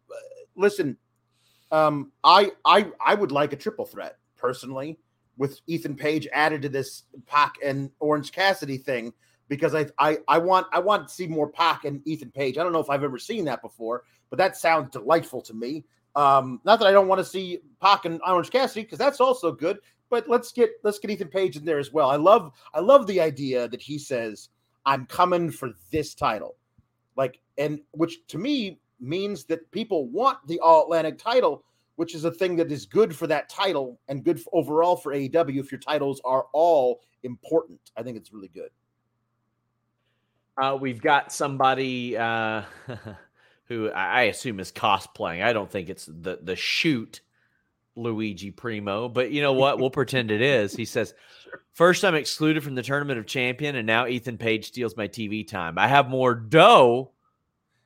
[0.56, 0.98] listen,
[1.72, 4.98] um, I I I would like a triple threat personally.
[5.42, 9.12] with Ethan Page added to this Pac and Orange Cassidy thing
[9.48, 12.60] because I I I want I want to see more Pac and Ethan Page.
[12.60, 15.84] I don't know if I've ever seen that before, but that sounds delightful to me.
[16.16, 19.52] Um, not that I don't want to see Pac and Orange Cassidy because that's also
[19.52, 19.80] good,
[20.12, 22.10] but let's get let's get Ethan Page in there as well.
[22.10, 24.50] I love I love the idea that he says
[24.86, 26.56] I'm coming for this title,
[27.18, 31.64] like and which to me means that people want the All Atlantic title,
[31.96, 35.14] which is a thing that is good for that title and good for, overall for
[35.14, 37.80] AEW if your titles are all important.
[37.98, 38.70] I think it's really good.
[40.62, 42.64] Uh, we've got somebody uh,
[43.66, 45.44] who I assume is cosplaying.
[45.44, 47.22] I don't think it's the the shoot
[47.96, 49.80] Luigi Primo, but you know what?
[49.80, 50.76] We'll pretend it is.
[50.76, 51.14] He says,
[51.74, 55.48] First, I'm excluded from the tournament of champion, and now Ethan Page steals my TV
[55.48, 55.78] time.
[55.78, 57.12] I have more dough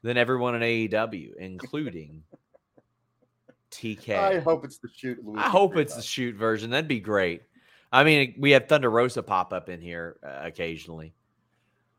[0.06, 2.22] than everyone in AEW, including
[3.72, 4.16] TK.
[4.16, 5.18] I hope it's the shoot.
[5.26, 6.70] Luigi I hope it's the shoot version.
[6.70, 7.42] That'd be great.
[7.92, 11.14] I mean, we have Thunder Rosa pop up in here uh, occasionally.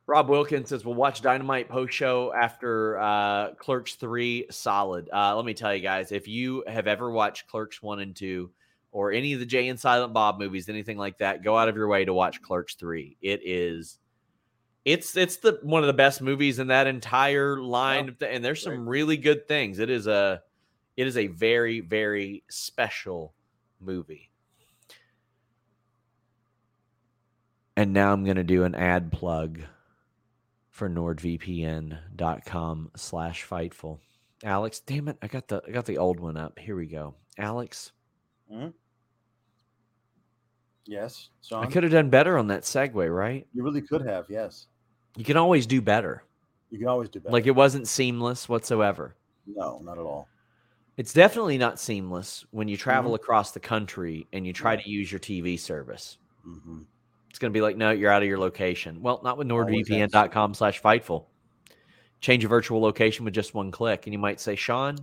[0.06, 4.46] Rob Wilkins says we'll watch Dynamite post show after uh, Clerks three.
[4.50, 5.10] Solid.
[5.12, 8.50] Uh, let me tell you guys, if you have ever watched Clerks one and two,
[8.92, 11.74] or any of the Jay and Silent Bob movies, anything like that, go out of
[11.74, 13.16] your way to watch Clerks three.
[13.20, 13.98] It is,
[14.86, 18.88] it's it's the one of the best movies in that entire line, and there's some
[18.88, 19.80] really good things.
[19.80, 20.40] It is a,
[20.96, 23.34] it is a very very special
[23.80, 24.30] movie.
[27.76, 29.60] And now I'm going to do an ad plug
[30.70, 33.98] for nordvpn.com slash fightful.
[34.44, 36.60] Alex, damn it, I got the I got the old one up.
[36.60, 37.16] Here we go.
[37.38, 37.90] Alex.
[38.50, 38.68] Mm-hmm.
[40.84, 41.64] Yes, Sean.
[41.64, 43.44] I could have done better on that segue, right?
[43.52, 44.68] You really could have, yes.
[45.16, 46.22] You can always do better.
[46.70, 47.32] You can always do better.
[47.32, 49.14] Like it wasn't seamless whatsoever.
[49.46, 50.28] No, not at all.
[50.96, 53.22] It's definitely not seamless when you travel mm-hmm.
[53.22, 56.18] across the country and you try to use your TV service.
[56.46, 56.80] Mm-hmm.
[57.28, 59.02] It's going to be like, no, you're out of your location.
[59.02, 61.26] Well, not with nordvpn.com slash fightful.
[62.20, 64.06] Change your virtual location with just one click.
[64.06, 64.96] And you might say, Sean,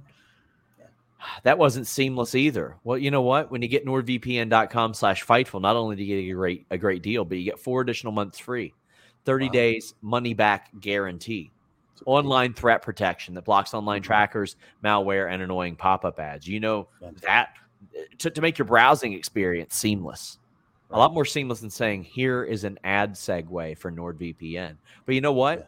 [1.44, 2.76] that wasn't seamless either.
[2.84, 3.52] Well, you know what?
[3.52, 7.04] When you get nordvpn.com slash fightful, not only do you get a great, a great
[7.04, 8.74] deal, but you get four additional months free,
[9.26, 9.52] 30 wow.
[9.52, 11.52] days money back guarantee,
[12.06, 14.08] online threat protection that blocks online mm-hmm.
[14.08, 16.48] trackers, malware, and annoying pop up ads.
[16.48, 16.88] You know
[17.22, 17.54] that
[18.20, 20.40] to, to make your browsing experience seamless
[20.94, 24.76] a lot more seamless than saying here is an ad segue for NordVPN.
[25.06, 25.60] But you know what?
[25.60, 25.66] Yeah.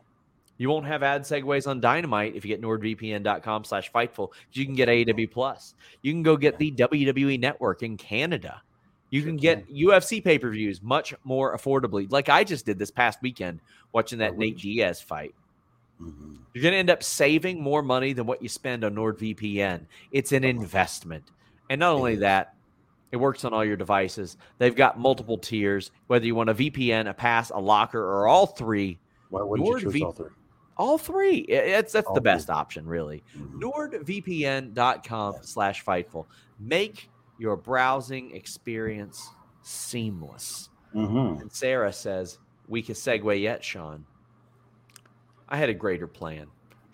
[0.58, 4.30] You won't have ad segues on Dynamite if you get nordvpn.com slash fightful.
[4.54, 5.74] You can get AEW Plus.
[6.02, 8.62] You can go get the WWE Network in Canada.
[9.16, 9.76] You sure can get can.
[9.78, 13.62] UFC pay per views much more affordably, like I just did this past weekend
[13.94, 15.34] watching that Nate Diaz fight.
[16.02, 16.36] Mm-hmm.
[16.54, 19.86] You're going to end up saving more money than what you spend on NordVPN.
[20.12, 21.32] It's an investment.
[21.70, 22.56] And not only that,
[23.14, 24.36] it works on all your devices.
[24.58, 28.48] They've got multiple tiers, whether you want a VPN, a pass, a locker, or all
[28.48, 29.00] three.
[29.30, 30.30] Why wouldn't you choose v- all three?
[30.76, 31.38] All three.
[31.38, 32.56] It's that's all the best three.
[32.56, 33.24] option, really.
[33.38, 33.64] Mm-hmm.
[33.64, 35.48] NordVPN.com yes.
[35.48, 36.26] slash Fightful.
[36.60, 39.30] Make your browsing experience
[39.62, 40.70] seamless.
[40.94, 41.42] Mm-hmm.
[41.42, 44.06] And Sarah says, we can segue yet, Sean.
[45.48, 46.48] I had a greater plan.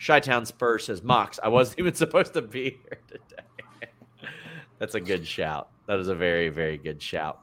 [0.05, 3.91] Chi-Town Spurs says, Mox, I wasn't even supposed to be here today.
[4.79, 5.69] That's a good shout.
[5.87, 7.39] That is a very, very good shout.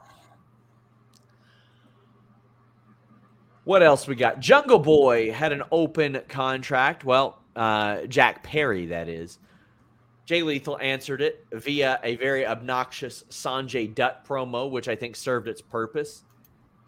[3.65, 4.41] What else we got?
[4.41, 7.05] Jungle Boy had an open contract.
[7.05, 9.39] Well, uh, Jack Perry, that is.
[10.29, 15.49] Jay Lethal answered it via a very obnoxious Sanjay Dutt promo, which I think served
[15.49, 16.23] its purpose.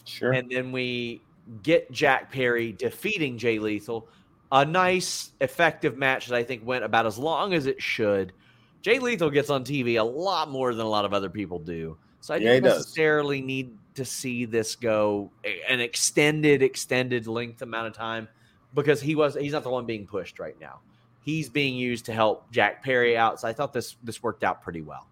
[0.04, 0.32] Sure.
[0.32, 1.22] And then we
[1.62, 4.06] get Jack Perry defeating Jay Lethal.
[4.52, 8.34] A nice, effective match that I think went about as long as it should.
[8.82, 11.96] Jay Lethal gets on TV a lot more than a lot of other people do.
[12.20, 13.46] So I yeah, don't necessarily does.
[13.46, 15.30] need to see this go
[15.66, 18.28] an extended, extended length amount of time
[18.74, 20.80] because he was he's not the one being pushed right now.
[21.22, 23.40] He's being used to help Jack Perry out.
[23.40, 25.06] So I thought this this worked out pretty well.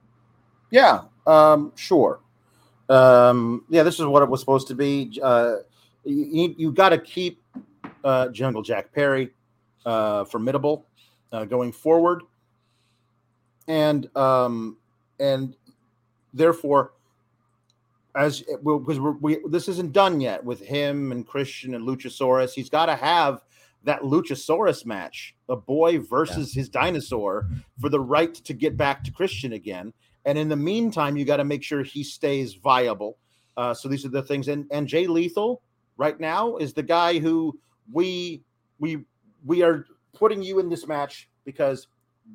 [0.71, 2.21] Yeah, um, sure.
[2.89, 5.19] Um, yeah, this is what it was supposed to be.
[5.23, 5.57] Uh,
[6.05, 7.43] you you got to keep
[8.05, 9.31] uh, Jungle Jack Perry
[9.85, 10.87] uh, formidable
[11.33, 12.23] uh, going forward
[13.69, 14.77] and um,
[15.21, 15.55] and
[16.35, 16.93] therefore,
[18.17, 22.87] as because we this isn't done yet with him and Christian and Luchasaurus, he's got
[22.87, 23.43] to have
[23.85, 26.61] that Luchasaurus match, a boy versus yeah.
[26.61, 27.47] his dinosaur,
[27.81, 29.93] for the right to get back to Christian again.
[30.25, 33.19] And in the meantime, you got to make sure he stays viable.
[33.57, 34.49] Uh, so these are the things.
[34.49, 35.63] And and Jay Lethal
[35.97, 37.59] right now is the guy who
[37.93, 38.43] we
[38.79, 39.05] we
[39.45, 41.89] we are putting you in this match because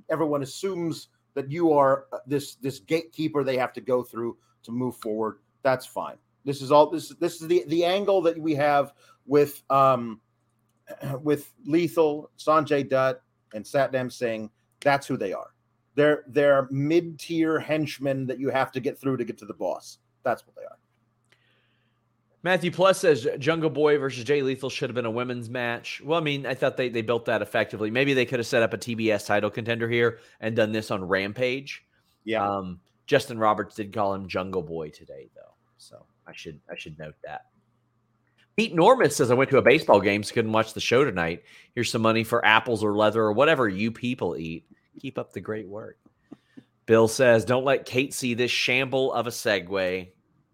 [0.10, 4.72] everyone assumes that you are uh, this this gatekeeper they have to go through to
[4.72, 6.18] move forward That's fine.
[6.46, 8.94] This is all this this is the the angle that we have
[9.26, 10.20] with um
[11.22, 13.22] with Lethal, Sanjay Dutt,
[13.54, 14.50] and Satnam Singh.
[14.82, 15.54] That's who they are.
[15.96, 19.54] They're they're mid tier henchmen that you have to get through to get to the
[19.54, 20.00] boss.
[20.24, 20.78] That's what they are.
[22.42, 26.02] Matthew Plus says Jungle Boy versus Jay Lethal should have been a women's match.
[26.04, 27.90] Well, I mean, I thought they, they built that effectively.
[27.90, 31.06] Maybe they could have set up a TBS title contender here and done this on
[31.06, 31.86] Rampage.
[32.26, 32.46] Yeah.
[32.46, 37.00] Um, Justin Roberts did call him Jungle Boy today, though, so I should I should
[37.00, 37.46] note that.
[38.56, 41.44] Pete Norman says I went to a baseball game, so couldn't watch the show tonight.
[41.74, 44.66] Here's some money for apples or leather or whatever you people eat.
[45.00, 45.98] Keep up the great work.
[46.86, 50.10] Bill says, "Don't let Kate see this shamble of a segue.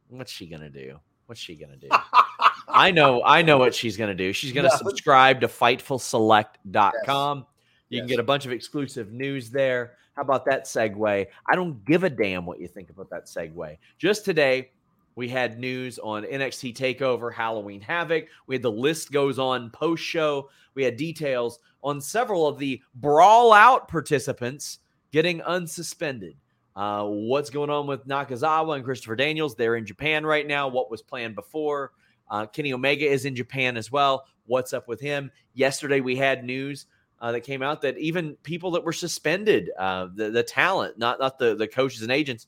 [0.09, 0.99] What's she gonna do?
[1.25, 1.89] What's she gonna do?
[2.69, 4.31] I know, I know what she's gonna do.
[4.31, 4.75] She's gonna No.
[4.77, 7.45] subscribe to FightfulSelect.com.
[7.89, 8.01] You Yes.
[8.01, 9.97] can get a bunch of exclusive news there.
[10.15, 11.27] How about that segue?
[11.47, 13.77] I don't give a damn what you think about that segue.
[13.97, 14.71] Just today,
[15.19, 18.27] we had news on NXT Takeover Halloween Havoc.
[18.47, 20.49] We had the list goes on post show.
[20.75, 24.79] We had details on several of the brawl out participants
[25.11, 26.35] getting unsuspended.
[26.73, 29.55] Uh, what's going on with Nakazawa and Christopher Daniels?
[29.55, 30.69] They're in Japan right now.
[30.69, 31.91] What was planned before?
[32.31, 34.25] Uh, Kenny Omega is in Japan as well.
[34.45, 35.31] What's up with him?
[35.53, 36.85] Yesterday, we had news
[37.19, 41.19] uh, that came out that even people that were suspended, uh, the the talent, not
[41.19, 42.47] not the the coaches and agents,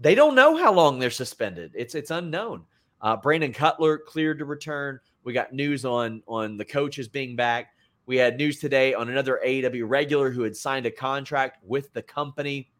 [0.00, 1.72] they don't know how long they're suspended.
[1.74, 2.64] It's it's unknown.
[3.00, 5.00] Uh, Brandon Cutler cleared to return.
[5.24, 7.70] We got news on on the coaches being back.
[8.06, 12.02] We had news today on another AEW regular who had signed a contract with the
[12.02, 12.70] company.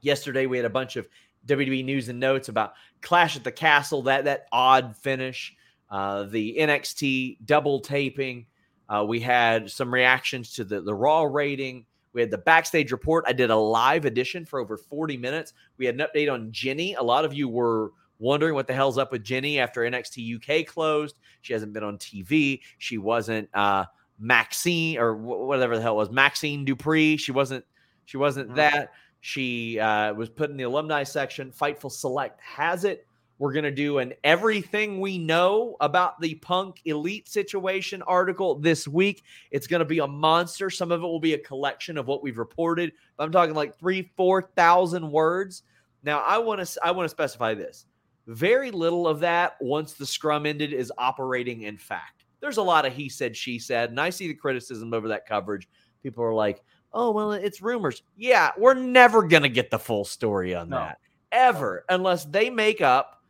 [0.00, 1.06] Yesterday we had a bunch of
[1.46, 5.54] WWE news and notes about Clash at the Castle, that that odd finish,
[5.90, 8.46] uh, the NXT double taping.
[8.88, 11.86] Uh, we had some reactions to the the Raw rating.
[12.16, 13.26] We had the backstage report.
[13.28, 15.52] I did a live edition for over 40 minutes.
[15.76, 16.94] We had an update on Jinny.
[16.94, 20.66] A lot of you were wondering what the hell's up with Jinny after NXT UK
[20.66, 21.18] closed.
[21.42, 22.62] She hasn't been on TV.
[22.78, 23.84] She wasn't uh,
[24.18, 27.20] Maxxine or whatever the hell it was Maxxine Dupri.
[27.20, 27.66] She wasn't.
[28.06, 28.92] She wasn't that.
[29.20, 31.52] She uh, was put in the alumni section.
[31.52, 33.05] Fightful Select has it.
[33.38, 38.88] We're going to do an everything we know about the punk elite situation article this
[38.88, 39.24] week.
[39.50, 40.70] It's going to be a monster.
[40.70, 42.92] Some of it will be a collection of what we've reported.
[43.18, 45.62] I'm talking like three, 4,000 words.
[46.02, 47.86] Now, I want to I want to specify this.
[48.26, 52.24] Very little of that, once the scrum ended, is operating in fact.
[52.40, 55.26] There's a lot of he said, she said, and I see the criticism over that
[55.26, 55.68] coverage.
[56.02, 56.62] People are like,
[56.92, 58.02] oh, well, it's rumors.
[58.16, 60.76] Yeah, we're never going to get the full story on No.
[60.78, 60.98] that
[61.32, 63.22] ever unless they make up,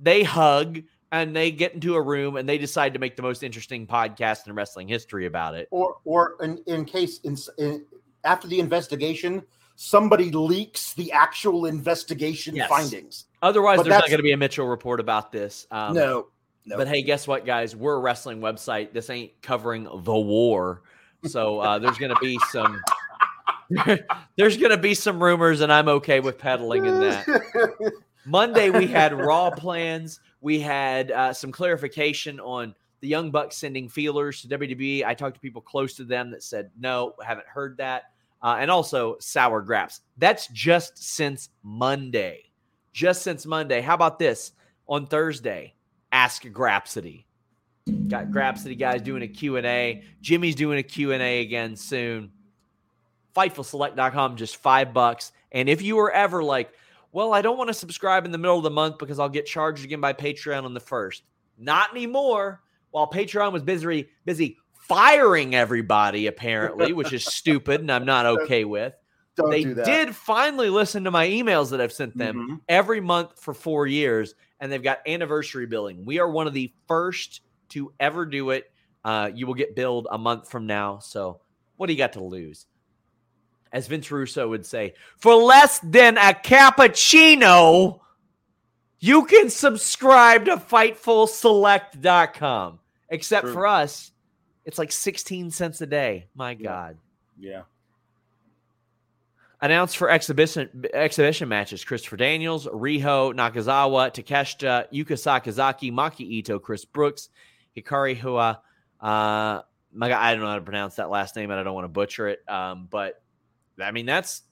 [0.00, 0.80] they hug,
[1.12, 4.46] and they get into a room and they decide to make the most interesting podcast
[4.46, 5.68] in wrestling history about it.
[5.70, 7.84] Or or in, in case in, in
[8.24, 9.42] after the investigation,
[9.76, 12.68] somebody leaks the actual investigation Yes.
[12.68, 13.24] findings.
[13.42, 15.66] Otherwise, But there's not going to be a Mitchell report about this.
[15.70, 16.28] Um, no.
[16.66, 16.76] No.
[16.76, 17.74] But hey, guess what, guys?
[17.74, 18.92] We're a wrestling website.
[18.92, 20.82] This ain't covering the war.
[21.26, 22.80] So uh, there's going to be some.
[24.36, 27.26] there's going to be some rumors, and I'm okay with peddling in that.
[28.24, 30.20] Monday, we had Raw plans.
[30.40, 35.04] We had uh, some clarification on the Young Bucks sending feelers to WWE.
[35.04, 38.04] I talked to people close to them that said, no, haven't heard that.
[38.42, 40.00] Uh, and also Sour Graps.
[40.16, 42.44] That's just since Monday.
[42.92, 43.80] Just since Monday.
[43.80, 44.52] How about this?
[44.88, 45.74] On Thursday,
[46.12, 47.24] Ask Grapsody.
[48.08, 50.02] Got Grapsody guys doing a Q&A.
[50.20, 52.32] Jimmy's doing a Q&A again soon.
[53.36, 55.32] FightfulSelect.com, just five bucks.
[55.52, 56.72] And if you were ever like,
[57.12, 59.46] well, I don't want to subscribe in the middle of the month because I'll get
[59.46, 61.22] charged again by Patreon on the first.
[61.58, 62.62] Not anymore.
[62.90, 68.64] While Patreon was busy busy firing everybody, apparently, which is stupid and I'm not okay
[68.64, 68.94] with.
[69.36, 72.60] Don't they did finally listen to my emails that I've sent them Mhm.
[72.68, 76.04] every month for four years, and they've got anniversary billing.
[76.04, 78.72] We are one of the first to ever do it.
[79.04, 80.98] Uh, you will get billed a month from now.
[80.98, 81.40] So,
[81.76, 82.66] what do you got to lose?
[83.72, 88.00] As Vince Russo would say, for less than a cappuccino,
[88.98, 92.80] you can subscribe to FightfulSelect.com.
[93.08, 93.52] Except True.
[93.52, 94.10] for us,
[94.64, 96.26] it's like 16 cents a day.
[96.34, 96.56] My Yeah.
[96.62, 96.98] God.
[97.38, 97.62] Yeah.
[99.62, 106.86] Announced for exhibition exhibition matches: Christopher Daniels, Riho, Nakazawa, Takeshita, Yuka Sakazaki, Maki Itoh, Chris
[106.86, 107.28] Brookes,
[107.76, 108.62] Hikari Noa.
[109.00, 109.60] Uh,
[109.92, 111.84] my God, I don't know how to pronounce that last name, and I don't want
[111.84, 112.40] to butcher it.
[112.48, 113.20] Um, but
[113.82, 114.42] I mean, that's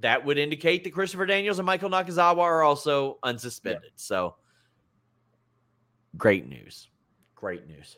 [0.00, 3.90] that would indicate that Christopher Daniels and Michael Nakazawa are also unsuspended.
[3.96, 4.36] So,
[6.16, 6.88] great news,
[7.34, 7.96] great news.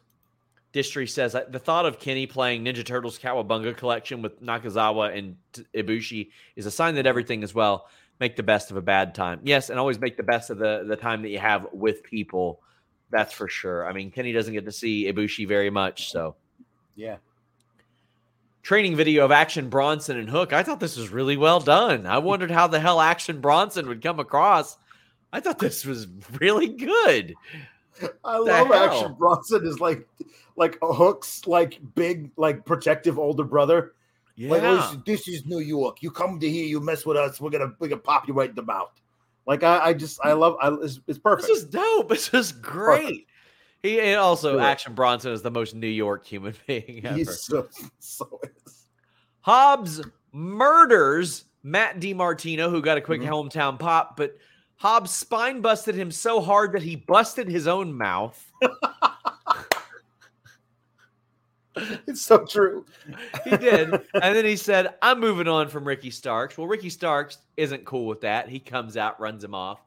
[0.73, 5.65] Distry says the thought of Kenny playing Ninja Turtles Cowabunga collection with Nakazawa and T-
[5.75, 7.89] Ibushi is a sign that everything is well.
[8.21, 9.41] make the best of a bad time.
[9.43, 12.61] Yes, and always make the best of the the time that you have with people.
[13.11, 13.87] That's for sure.
[13.89, 16.35] I mean, Kenny doesn't get to see Ibushi very much, so
[16.97, 17.17] Yeah.
[18.65, 20.53] Training video of Action Bronson and Hook.
[20.53, 22.07] I thought this was really well done.
[22.07, 24.77] I wondered how the hell Action Bronson would come across.
[25.33, 26.09] I thought this was
[26.41, 27.35] really good.
[28.25, 28.73] I The love hell?
[28.75, 30.09] Action Bronson is like
[30.57, 33.93] like Hook's like big like protective older brother.
[34.37, 34.81] Like oh, Yeah.
[34.81, 36.03] "Listen, this is New York.
[36.03, 38.49] You come to here, you mess with us, we're gonna we're gonna pop you right
[38.49, 38.93] in the mouth.
[39.47, 41.49] Like I, I just I love I, it's, it's perfect.
[41.49, 42.09] This is dope.
[42.09, 43.27] This is great.
[43.85, 44.65] He and also Yeah.
[44.67, 47.17] Action Bronson is the most New York human being ever.
[47.19, 47.69] He's so
[47.99, 48.87] so is.
[49.43, 50.01] Hobbs
[50.33, 53.29] murders Matt DiMartino, who got a quick Mhm.
[53.29, 54.37] hometown pop, but
[54.77, 58.43] Hobbs spine busted him so hard that he busted his own mouth.
[62.07, 62.87] It's so true.
[63.43, 63.93] He did.
[63.93, 66.57] and then he said, I'm moving on from Ricky Starks.
[66.57, 68.49] Well, Ricky Starks isn't cool with that.
[68.49, 69.81] He comes out, runs him off.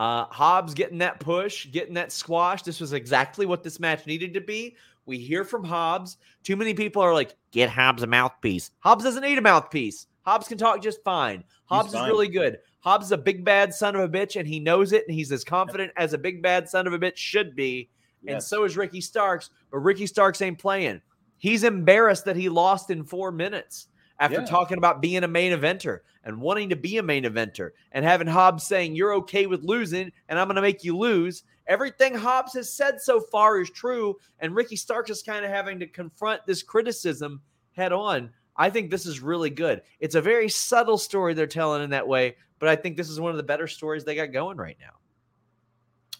[0.00, 2.62] Uh, Hobbs getting that push, getting that squash.
[2.62, 4.74] This was exactly what this match needed to be.
[5.04, 6.16] We hear from Hobbs.
[6.42, 8.70] Too many people are like, get Hobbs a mouthpiece.
[8.78, 10.06] Hobbs doesn't need a mouthpiece.
[10.22, 11.44] Hobbs can talk just fine.
[11.66, 12.60] Hobbs is really good.
[12.78, 15.32] Hobbs is a big bad son of a bitch, and he knows it, and he's
[15.32, 17.90] as confident as a big bad son of a bitch should be.
[18.26, 21.02] And so is Ricky Starks, but Ricky Starks ain't playing.
[21.36, 23.88] He's embarrassed that he lost in four minutes
[24.20, 24.46] after Yeah.
[24.46, 28.26] talking about being a main eventer and wanting to be a main eventer and having
[28.28, 31.42] Hobbs saying, You're okay with losing and I'm going to make you lose.
[31.66, 34.18] Everything Hobbs has said so far is true.
[34.40, 37.40] And Ricky Stark is kind of having to confront this criticism
[37.72, 38.30] head on.
[38.56, 39.80] I think this is really good.
[40.00, 43.18] It's a very subtle story they're telling in that way, but I think this is
[43.20, 44.94] one of the better stories they got going right now.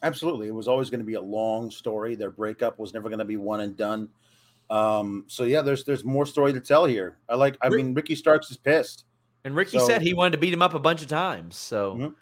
[0.03, 0.49] Absolutely.
[0.49, 2.15] It was always going to be a long story.
[2.15, 4.09] Their breakup was never going to be one and done.
[4.71, 7.19] Um, so yeah, there's there's more story to tell here.
[7.29, 9.05] I like I mean Ricky Starks is pissed.
[9.45, 11.57] And Ricky So- said he wanted to beat him up a bunch of times.
[11.57, 12.15] So Mhm.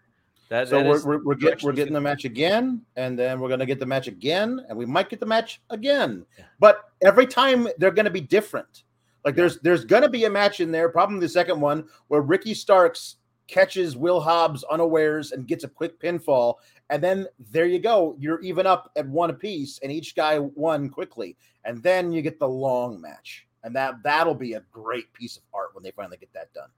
[0.49, 3.39] that, So that we're, is we're, we're, get, we're getting the match again, and then
[3.39, 6.25] we're going to get the match again, and we might get the match again.
[6.39, 6.45] Yeah.
[6.59, 8.85] But every time they're going to be different.
[9.25, 12.23] Like there's there's going to be a match in there, probably the second one, where
[12.23, 13.17] Ricky Starks
[13.49, 16.55] catches Will Hobbs unawares and gets a quick pinfall,
[16.91, 20.89] and then there you go, you're even up at one apiece, and each guy won
[20.89, 25.37] quickly, and then you get the long match, and that that'll be a great piece
[25.37, 26.69] of art when they finally get that done.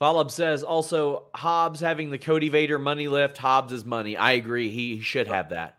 [0.00, 3.38] Volub says also Hobbs having the Cody Vader money lift.
[3.38, 4.16] Hobbs is money.
[4.16, 4.68] I agree.
[4.68, 5.78] He should have that.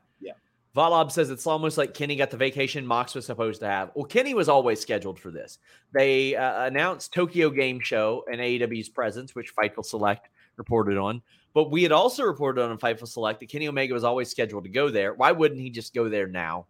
[0.76, 3.92] Volub says it's almost like Kenny got the vacation Mox was supposed to have.
[3.94, 5.60] Well, Kenny was always scheduled for this.
[5.94, 11.22] They uh, announced Tokyo Game Show and AEW's presence, which Fightful Select reported on.
[11.54, 14.70] But we had also reported on Fightful Select that Kenny Omega was always scheduled to
[14.70, 15.14] go there.
[15.14, 16.66] Why wouldn't he just go there now?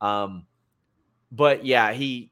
[0.00, 0.46] Um,
[1.30, 2.30] but yeah, he.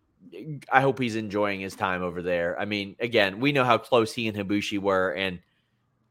[0.73, 2.59] I hope he's enjoying his time over there.
[2.59, 5.39] I mean, again, we know how close he and Ibushi were, and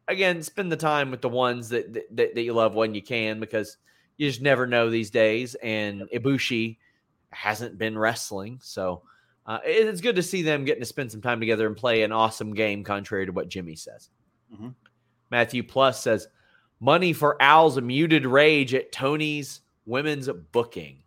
[0.08, 3.40] again, spend the time with the ones that that, that you love when you can,
[3.40, 3.78] because
[4.18, 5.56] you just never know these days.
[5.56, 6.78] And Ibushi
[7.32, 9.02] hasn't been wrestling, so
[9.46, 12.04] uh, it- it's good to see them getting to spend some time together and play
[12.04, 14.10] an awesome game, contrary to what Jimmy says.
[14.54, 14.74] Mhm.
[15.32, 16.28] Matthew Plus says,
[16.80, 21.00] "Money for Al's muted rage at Tony's women's booking."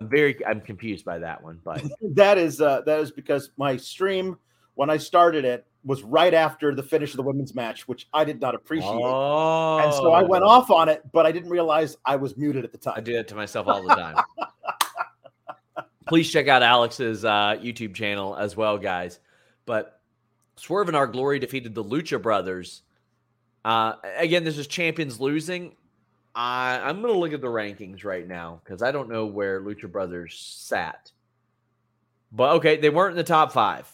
[0.00, 1.82] I'm very, I'm confused by that one, but
[2.14, 4.36] that is uh that is because my stream
[4.74, 8.24] when I started it was right after the finish of the women's match, which I
[8.24, 8.90] did not appreciate.
[8.90, 12.64] oh, And so I went off on it, but I didn't realize I was muted
[12.64, 12.94] at the time.
[12.96, 14.16] I do that to myself all the time.
[16.08, 19.20] Please check out Alex's uh, YouTube channel as well, guys.
[19.64, 20.00] But
[20.56, 22.82] Swerve In Our Glory defeated the Lucha Brothers.
[23.64, 25.76] Uh, again, this is champions losing.
[26.34, 29.60] I, I'm going to look at the rankings right now because I don't know where
[29.60, 31.12] Lucha Brothers sat.
[32.32, 33.90] But okay, they weren't in the top five.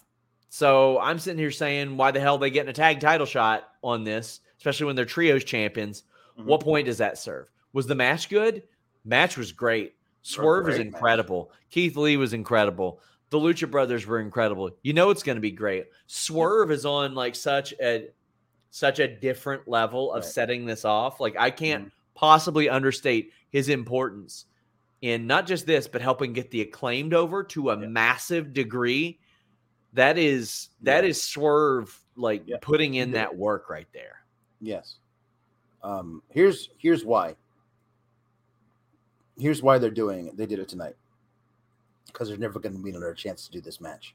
[0.55, 3.70] So I'm sitting here saying, why the hell are they getting a tag title shot
[3.82, 6.03] on this, especially when they're trios champions?
[6.38, 6.44] Mhm.
[6.44, 7.50] What point does that serve?
[7.72, 8.62] Was the match good?
[9.07, 9.94] Match was great.
[10.20, 10.94] Swerve is great match.
[10.94, 11.53] incredible.
[11.70, 13.00] Keith Lee was incredible.
[13.30, 14.70] The Lucha Brothers were incredible.
[14.82, 15.86] You know it's going to be great.
[16.07, 18.09] Swerve is on like such a
[18.68, 20.30] such a different level of Right.
[20.32, 21.18] setting this off.
[21.18, 21.90] Like I can't Mhm.
[22.14, 24.44] possibly understate his importance
[25.00, 27.86] in not just this, but helping get the acclaimed over to a Yeah.
[27.86, 29.18] massive degree.
[29.93, 31.11] That is that Yeah.
[31.11, 32.57] is Swerve like Yeah.
[32.61, 34.20] putting in that work right there.
[34.61, 34.97] Yes.
[35.82, 37.36] Um, here's here's why.
[39.38, 40.36] Here's why they're doing it.
[40.36, 40.95] They did it tonight.
[42.07, 44.14] Because there's never going to be another chance to do this match.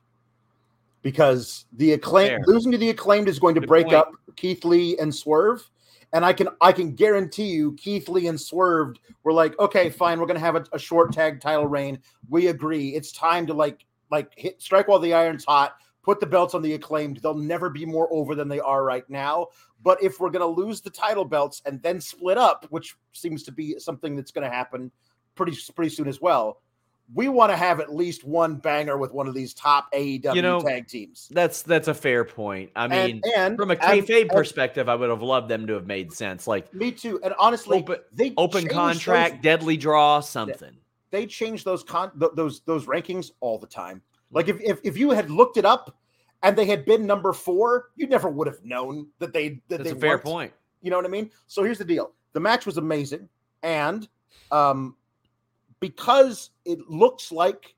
[1.02, 3.96] Because the acclaim losing to the acclaimed is going to Good break point.
[3.96, 5.68] up Keith Lee and Swerve.
[6.14, 10.20] And I can I can guarantee you Keith Lee and Swerved were like, okay, fine,
[10.20, 12.00] we're gonna have a, a short tag title reign.
[12.30, 12.90] We agree.
[12.96, 16.62] It's time to like like hit strike while the iron's hot, put the belts on
[16.62, 17.18] the acclaimed.
[17.18, 19.48] They'll never be more over than they are right now.
[19.84, 23.44] But if we're going to lose the title belts and then split up, which seems
[23.44, 24.92] to be something that's going to happen
[25.36, 26.62] pretty pretty soon as well,
[27.14, 30.42] we want to have at least one banger with one of these top AEW You
[30.42, 31.30] know, tag teams.
[31.32, 32.72] That's that's a fair point.
[32.76, 35.86] I mean, And- and- from a kayfabe perspective, I would have loved them to have
[35.86, 36.48] made sense.
[36.48, 37.20] Like Me too.
[37.24, 40.76] And honestly, open, they open contract, those- deadly draw, something.
[41.12, 44.02] They change those con th- those those rankings all the time.
[44.32, 45.98] Like if, if if you had looked it up
[46.44, 49.84] and they had been number four, you never would have known that they that That's
[49.84, 50.24] they a fair weren't.
[50.24, 50.54] point.
[50.82, 51.32] You know what I mean?
[51.48, 53.30] So here's the deal: the match was amazing,
[53.64, 54.08] and
[54.52, 54.96] um,
[55.80, 57.76] because it looks like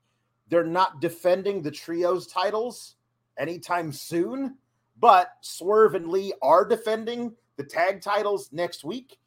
[0.48, 2.96] they're not defending the trios titles
[3.38, 4.56] anytime soon,
[4.98, 9.18] but Swerve and Lee are defending the tag titles next week.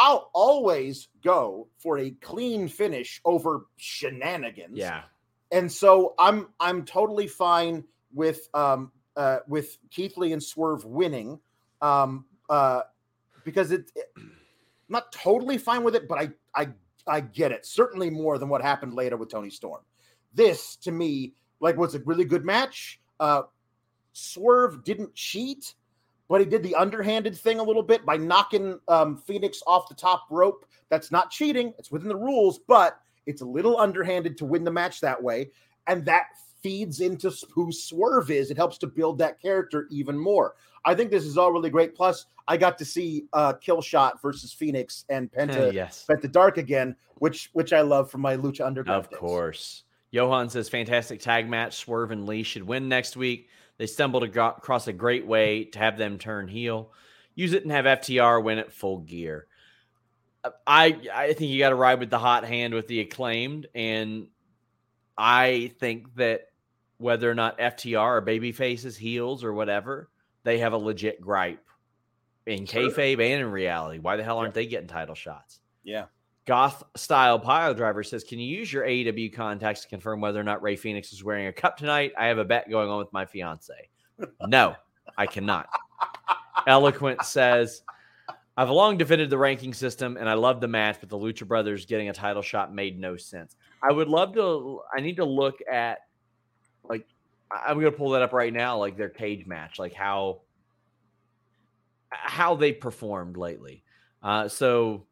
[0.00, 4.78] I'll always go for a clean finish over shenanigans.
[4.78, 5.02] Yeah.
[5.52, 7.84] And so I'm I'm totally fine
[8.14, 11.38] with um uh with Keith Lee and Swerve winning.
[11.82, 12.80] Um uh
[13.44, 14.32] because it, it I'm
[14.88, 16.68] not totally fine with it, but I I
[17.06, 17.66] I get it.
[17.66, 19.82] Certainly more than what happened later with Toni Storm.
[20.32, 23.02] This to me like was a really good match.
[23.20, 23.42] Uh
[24.12, 25.74] Swerve didn't cheat,
[26.30, 29.96] but he did the underhanded thing a little bit by knocking um, Fénix off the
[29.96, 30.64] top rope.
[30.88, 34.70] That's not cheating, it's within the rules, but it's a little underhanded to win the
[34.70, 35.50] match that way.
[35.88, 36.26] And that
[36.62, 38.52] feeds into who Swerve is.
[38.52, 40.54] It helps to build that character even more.
[40.84, 41.96] I think this is all really great.
[41.96, 46.06] Plus, I got to see uh, Killshot versus Fénix and Penta, yes.
[46.08, 49.04] Penta Dark again, which which I love from my Lucha Underground.
[49.04, 49.18] Of days.
[49.18, 49.82] course.
[50.12, 51.76] Johan says fantastic tag match.
[51.76, 53.48] Swerve and Lee should win next week.
[53.80, 56.92] They stumbled across a great way to have them turn heel.
[57.34, 59.46] Use it and have FTR win it full gear.
[60.44, 63.68] Uh, I I think you got to ride with the hot hand with the acclaimed,
[63.74, 64.26] and
[65.16, 66.48] I think that
[66.98, 70.10] whether or not FTR are baby faces, heels, or whatever,
[70.44, 71.64] they have a legit gripe
[72.44, 72.90] in Sure.
[72.90, 73.98] kayfabe and in reality.
[73.98, 75.58] Why the hell aren't they getting title shots?
[75.84, 76.04] Yeah.
[76.50, 80.42] Goth style pile driver says, Can you use your AEW contacts to confirm whether or
[80.42, 82.10] not Rey Fénix is wearing a cup tonight?
[82.18, 83.72] I have a bet going on with my fiance.
[84.48, 84.74] No,
[85.16, 85.68] I cannot.
[86.66, 87.82] Eloquent says,
[88.56, 91.86] I've long defended the ranking system and I love the match, but the Lucha Brothers
[91.86, 93.54] getting a title shot made no sense.
[93.88, 96.00] I would love to, I need to look at,
[96.82, 97.06] like,
[97.52, 100.40] I'm going to pull that up right now, like their cage match, like how,
[102.10, 103.84] how they performed lately.
[104.20, 105.06] Uh, so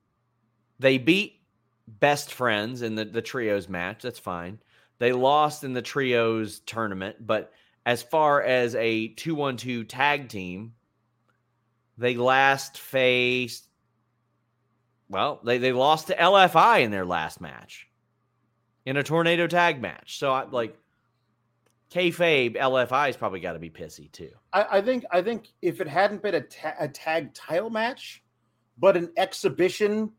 [0.78, 1.40] they beat
[1.86, 4.02] best friends in the, the trios match.
[4.02, 4.58] That's fine.
[4.98, 7.52] They lost in the trios tournament, but
[7.86, 10.74] as far as a 2 1 2 tag team,
[11.96, 13.66] they last faced,
[15.08, 17.88] well, they, they lost to LFI in their last match
[18.84, 20.18] in a tornado tag match.
[20.18, 20.76] So, I like,
[21.90, 24.30] kayfabe, LFI's probably got to be pissy too.
[24.52, 28.22] I, I think I think if it hadn't been a, ta- a tag title match,
[28.78, 30.12] but an exhibition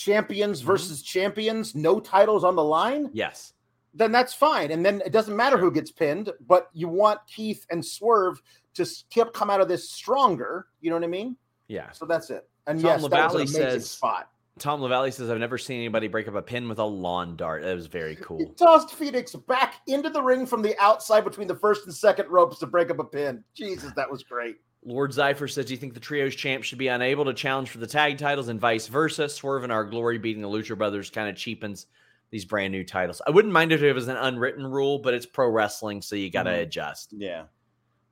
[0.00, 0.66] champions mm-hmm.
[0.66, 3.52] versus champions, no titles on the line, Yes.
[3.94, 4.70] then that's fine.
[4.70, 8.40] And then it doesn't matter who gets pinned, but you want Keith and Swerve
[8.74, 10.66] to keep come out of this stronger.
[10.80, 11.36] You know what I mean?
[11.68, 11.90] Yeah.
[11.92, 12.48] So that's it.
[12.66, 14.28] And Tom yes, that was an amazing says- spot.
[14.58, 17.62] Tom LaValle says, I've never seen anybody break up a pin with a lawn dart.
[17.62, 18.44] That was very He cool.
[18.58, 22.58] tossed Fénix back into the ring from the outside between the first and second ropes
[22.58, 23.42] to break up a pin.
[23.54, 24.56] Jesus, that was great.
[24.84, 27.78] Lord Zypher says, Do you think the trios champ should be unable to challenge for
[27.78, 29.28] the tag titles and vice versa?
[29.28, 31.86] Swerve In Our Glory beating the Lucha Brothers kind of cheapens
[32.30, 33.20] these brand new titles.
[33.26, 36.16] I wouldn't mind it if it was an unwritten rule, but it's pro wrestling, so
[36.16, 36.62] you got to Mhm.
[36.62, 37.12] adjust.
[37.12, 37.44] Yeah.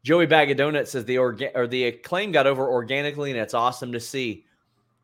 [0.04, 3.54] Joey Bag of Donuts says the orga- or the acclaim got over organically, and it's
[3.54, 4.44] awesome to see.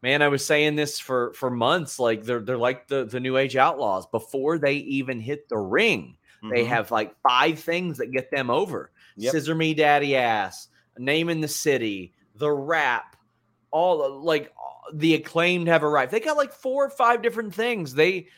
[0.03, 1.99] Man, I was saying this for for months.
[1.99, 4.07] Like they're they're like the the New Age Outlaws.
[4.07, 6.17] Before they even hit the ring,
[6.51, 6.69] they Mhm.
[6.69, 8.91] have like five things that get them over.
[9.17, 9.33] Yep.
[9.33, 13.16] Scissor me, daddy ass, name in the city, the rap,
[13.70, 14.53] all like
[14.92, 16.12] the acclaimed have arrived.
[16.12, 17.95] They got like four or five different things.
[17.95, 18.28] They.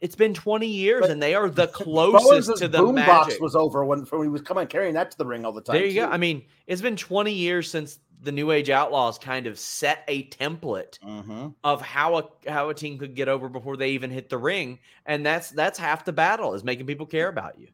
[0.00, 2.94] It's been 20 years But and they are the closest Bowens' to the boombox
[3.26, 3.40] magic.
[3.40, 5.76] was over when, when he was coming carrying that to the ring all the time.
[5.76, 6.08] There you go.
[6.08, 10.24] I mean, it's been 20 years since the New Age Outlaws kind of set a
[10.28, 11.54] template Mhm.
[11.64, 14.78] of how a how a team could get over before they even hit the ring,
[15.06, 17.68] and that's that's half the battle is making people care about you.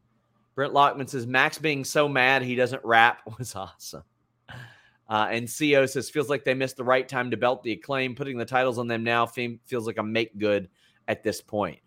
[0.55, 4.03] Brent Lockman says Max being so mad he doesn't rap was awesome.
[5.09, 8.15] Uh, and Co says feels like they missed the right time to belt the acclaim.
[8.15, 10.69] Putting the titles on them now fe- feels like a make good
[11.07, 11.79] at this point.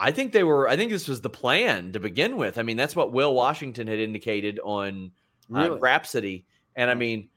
[0.00, 0.68] I think they were.
[0.68, 2.58] I think this was the plan to begin with.
[2.58, 5.12] I mean, that's what Will Washington had indicated on
[5.54, 5.80] uh, Really?
[5.80, 6.44] Grapsody,
[6.74, 7.28] and I mean,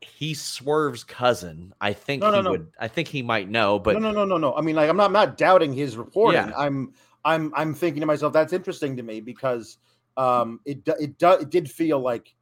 [0.00, 1.72] he swerves cousin.
[1.80, 2.50] I think No, no, he no.
[2.50, 2.72] would.
[2.78, 4.54] I think he might know, but no, no, no, no, no.
[4.54, 6.48] I mean, like, I'm not, I'm not doubting his reporting.
[6.48, 6.52] Yeah.
[6.56, 6.92] I'm,
[7.24, 9.78] I'm, I'm thinking to myself, that's interesting to me because
[10.16, 12.34] um, it it do- it did feel like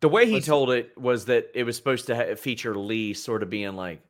[0.00, 3.42] The way he told it was that it was supposed to ha- feature Lee sort
[3.42, 4.02] of being like,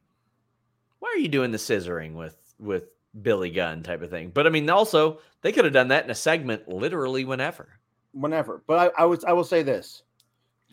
[0.98, 2.84] "Why are you doing the scissoring with with
[3.20, 4.30] Billy Gunn?" type of thing.
[4.34, 7.78] But I mean, also they could have done that in a segment literally whenever.
[8.12, 8.62] whenever.
[8.66, 10.02] But I, I was I will say this: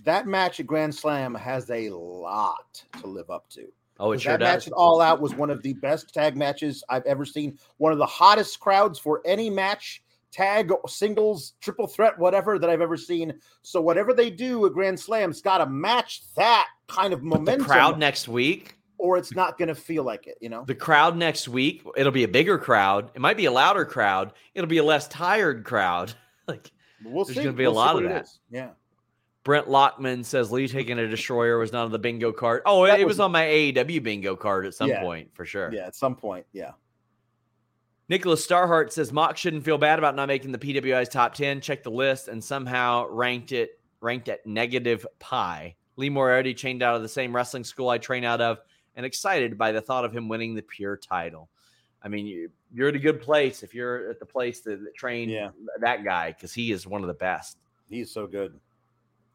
[0.05, 3.67] that match at Grand Slam has a lot to live up to.
[3.99, 4.67] Oh, it sure that match does.
[4.67, 7.57] at All Out was one of the best tag matches I've ever seen.
[7.77, 12.81] One of the hottest crowds for any match, tag, singles, triple threat, whatever that I've
[12.81, 13.33] ever seen.
[13.61, 17.65] So whatever they do at Grand Slam's got to match that kind of The momentum,
[17.65, 20.37] crowd next week, or it's not going to feel like it.
[20.41, 23.11] You know, the crowd next week, it'll be a bigger crowd.
[23.13, 24.33] It might be a louder crowd.
[24.55, 26.13] It'll be a less tired crowd.
[26.47, 26.71] like
[27.05, 28.29] we'll There's gonna be a We'll see lot of that.
[28.49, 28.69] Yeah.
[29.43, 32.61] Brent Lockman says Lee taking a destroyer was not on the bingo card.
[32.65, 35.01] Oh, it, That it was- was on my AEW bingo card at some Yeah.
[35.01, 35.69] point for sure.
[35.73, 35.85] Yeah.
[35.87, 36.45] At some point.
[36.53, 36.71] Yeah.
[38.09, 41.61] Nicholas Starhart says Mock shouldn't feel bad about not making the PWI's top 10.
[41.61, 45.75] Check the list and somehow ranked it ranked at negative pi.
[45.95, 48.59] Lee Moriarty chained out of the same wrestling school I train out of
[48.95, 51.49] and excited by the thought of him winning the pure title.
[52.01, 54.95] I mean, you, you're at a good place if you're at the place that, that
[54.95, 55.51] trained Yeah.
[55.79, 57.57] that guy because he is one of the best.
[57.89, 58.59] He's so good.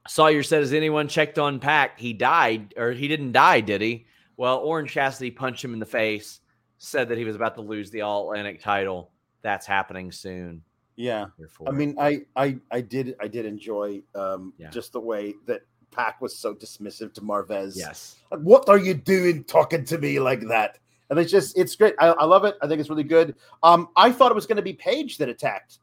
[0.09, 1.99] Sawyer said, Has anyone checked on Pac?
[1.99, 4.07] He died, or he didn't die, did he?
[4.37, 6.41] Well, Orange Cassidy punched him in the face,
[6.79, 9.11] said that he was about to lose the All Atlantic title.
[9.43, 10.63] That's happening soon.
[10.97, 11.27] Yeah.
[11.67, 14.71] I mean, I I I did I did enjoy um Yeah.
[14.71, 17.77] just the way that Pac was so dismissive to Marvez.
[17.77, 18.17] yes.
[18.33, 20.79] Like, what are you doing talking to me like that?
[21.09, 21.95] And it's just it's great.
[22.01, 22.57] I, I love it.
[22.61, 23.37] I think it's really good.
[23.63, 25.79] Um, I thought it was going to be Page that attacked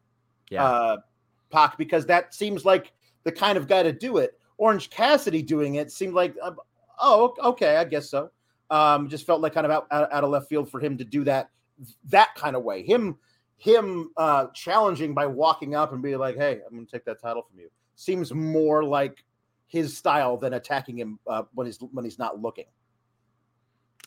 [0.49, 0.63] Yeah.
[0.65, 0.97] uh
[1.49, 2.91] Pac because that seems like
[3.25, 4.39] the kind of guy to do it.
[4.57, 6.51] Orange Cassidy doing it seemed like uh,
[7.01, 8.31] oh okay, I guess so.
[8.69, 11.03] Um, just felt like kind of out, out, out of left field for him to
[11.03, 11.49] do that
[12.05, 12.83] that kind of way.
[12.83, 13.17] Him
[13.57, 17.21] him uh challenging by walking up and being like, "Hey, I'm going to take that
[17.21, 19.23] title from you." Seems more like
[19.67, 22.65] his style than attacking him uh, when he's when he's not looking.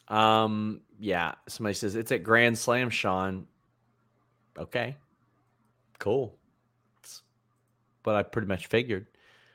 [0.08, 1.34] Um, yeah.
[1.48, 3.46] Somebody says it's at Grand Slam, Sean.
[4.58, 4.96] Okay.
[5.98, 6.34] Cool.
[8.08, 9.06] What I pretty much figured.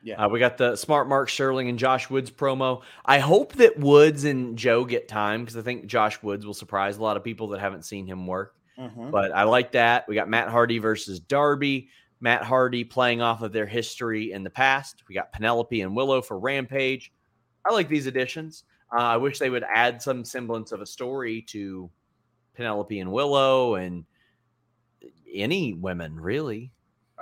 [0.03, 0.23] Yeah.
[0.23, 2.83] Uh, we got the smart Mark Sterling and Josh Woods promo.
[3.03, 6.97] I hope that Woods and Joe get time because I think Josh Woods will surprise
[6.97, 8.53] a lot of people that haven't seen him work.
[8.77, 9.09] Mhm.
[9.09, 10.07] But I like that.
[10.07, 11.89] We got Matt Hardy versus Darby.
[12.19, 15.03] Matt Hardy playing off of their history in the past.
[15.09, 17.11] We got Penelope and Willow for Rampage.
[17.65, 18.65] I like these additions.
[18.95, 21.89] Uh, I wish they would add some semblance of a story to
[22.55, 24.05] Penelope and Willow and
[25.33, 26.71] any women, really.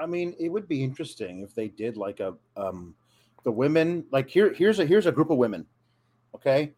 [0.01, 2.95] I mean, it would be interesting if they did like a um
[3.43, 5.65] the women like here here's a here's a group of women,
[6.35, 6.73] okay,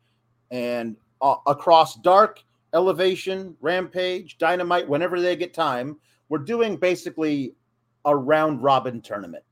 [0.52, 2.44] and uh, across dark
[2.74, 5.98] elevation, rampage, dynamite, whenever they get time,
[6.30, 7.56] we're doing basically
[8.06, 9.44] a round robin tournament.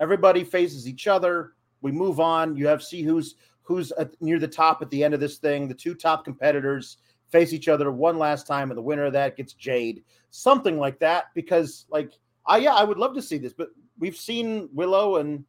[0.00, 1.52] Everybody faces each other.
[1.80, 2.56] We move on.
[2.56, 5.68] You have see who's who's at, near the top at the end of this thing.
[5.68, 6.98] The two top competitors
[7.30, 10.02] face each other one last time, and the winner of that gets Jade.
[10.30, 12.12] Something like that, because like
[12.50, 15.44] I yeah, I would love to see this, but we've seen Willow and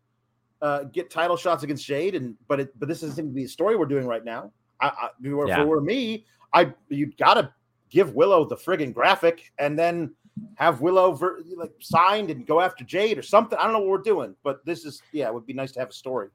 [0.61, 3.45] uh, get title shots against Jade, and but it but this doesn't seem to be
[3.45, 4.51] a story we're doing right now.
[4.79, 5.61] I, I if it were- Yeah.
[5.61, 7.53] it were me, I you gotta
[7.89, 10.13] give Willow the friggin' graphic, and then
[10.55, 13.57] have Willow ver- like signed and go after Jade or something.
[13.59, 15.79] I don't know what we're doing, but this is yeah, it would be nice to
[15.79, 16.29] have a story.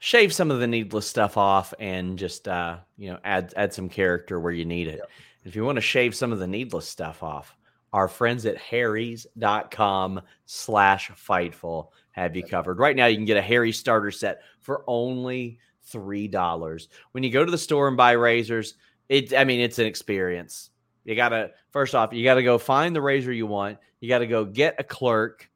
[0.00, 3.88] Shave some of the needless stuff off and just uh, you know, add add some
[3.88, 5.00] character where you need it.
[5.44, 7.56] If you want to shave some of the needless stuff off,
[7.92, 12.78] our friends at harrys.com slash fightful have you covered.
[12.78, 15.58] Right now, you can get a Harry starter set for only
[15.90, 16.88] $3.
[17.12, 18.74] When you go to the store and buy razors,
[19.08, 20.70] it I mean, it's an experience.
[21.04, 23.78] You gotta first off, you gotta go find the razor you want.
[24.00, 25.50] You gotta go get a clerk.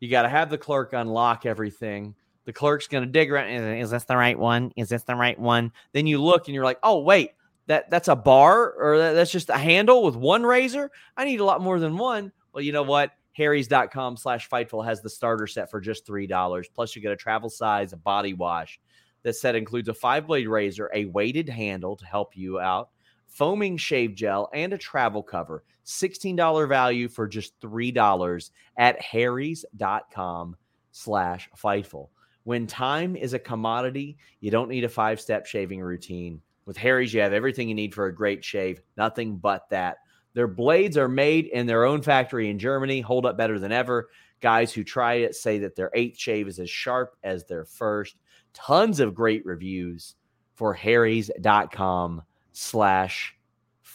[0.00, 2.14] You gotta have the clerk unlock everything.
[2.44, 3.48] The clerk's gonna dig around.
[3.48, 4.72] Is, is this the right one?
[4.76, 5.72] Is this the right one?
[5.92, 7.32] Then you look and you're like, oh wait,
[7.66, 10.90] that that's a bar or that, that's just a handle with one razor.
[11.16, 12.32] I need a lot more than one.
[12.52, 13.12] Well, you know what?
[13.32, 16.66] Harry's.com slash fightful has the starter set for just $3.
[16.74, 18.78] Plus, you get a travel size a body wash.
[19.22, 22.90] This set includes a five blade razor, a weighted handle to help you out,
[23.26, 25.64] foaming shave gel, and a travel cover.
[25.86, 30.56] $16 value for just $3 at harrys.com
[30.90, 32.08] slash fightful.
[32.44, 36.42] When time is a commodity, you don't need a five step shaving routine.
[36.64, 39.98] With Harry's, you have everything you need for a great shave, nothing but that.
[40.34, 44.08] Their blades are made in their own factory in Germany, hold up better than ever.
[44.40, 48.16] Guys who try it say that their eighth shave is as sharp as their first.
[48.54, 50.14] Tons of great reviews
[50.54, 53.36] for harrys.com slash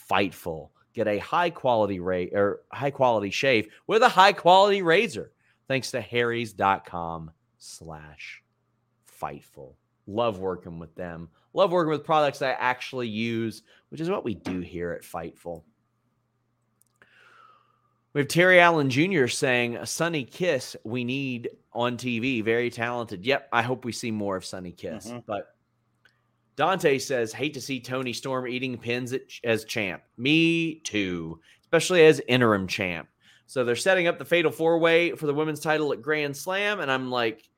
[0.09, 0.69] fightful.
[0.93, 5.31] Get a high quality rate or high quality shave with a high quality razor.
[5.67, 8.41] thanks to harrys.com slash
[9.21, 9.73] fightful.
[10.07, 11.29] Love working with them.
[11.57, 15.63] Love working with products I actually use, which is what we do here at Fightful.
[18.13, 19.25] We have Terry Allen Jr.
[19.25, 22.43] saying, "A Sonny Kiss, we need on TV.
[22.43, 23.25] Very talented.
[23.25, 25.09] Yep, I hope we see more of Sonny Kiss.
[25.09, 25.23] Mhm.
[25.25, 25.55] But
[26.57, 30.03] Dante says, hate to see Toni Storm eating pins at, as champ.
[30.15, 33.09] Me too, especially as interim champ.
[33.47, 36.81] So they're setting up the fatal four way for the women's title at Grand Slam.
[36.81, 37.49] And I'm like,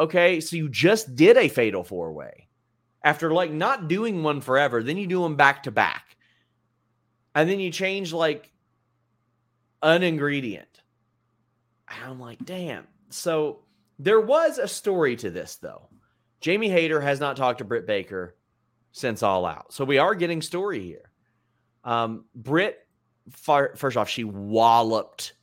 [0.00, 2.48] okay, so you just did a fatal four way
[3.04, 4.82] after like not doing one forever.
[4.82, 6.16] Then you do them back to back.
[7.34, 8.50] And then you change like
[9.82, 10.82] an ingredient.
[11.88, 12.86] And I'm like, damn.
[13.10, 13.60] So
[13.98, 15.88] there was a story to this, though.
[16.40, 18.36] Jamie Hayter has not talked to Britt Baker
[18.92, 19.72] since All Out.
[19.72, 21.10] So we are getting story here.
[21.84, 22.78] Um, Britt,
[23.30, 25.34] far, first off, she walloped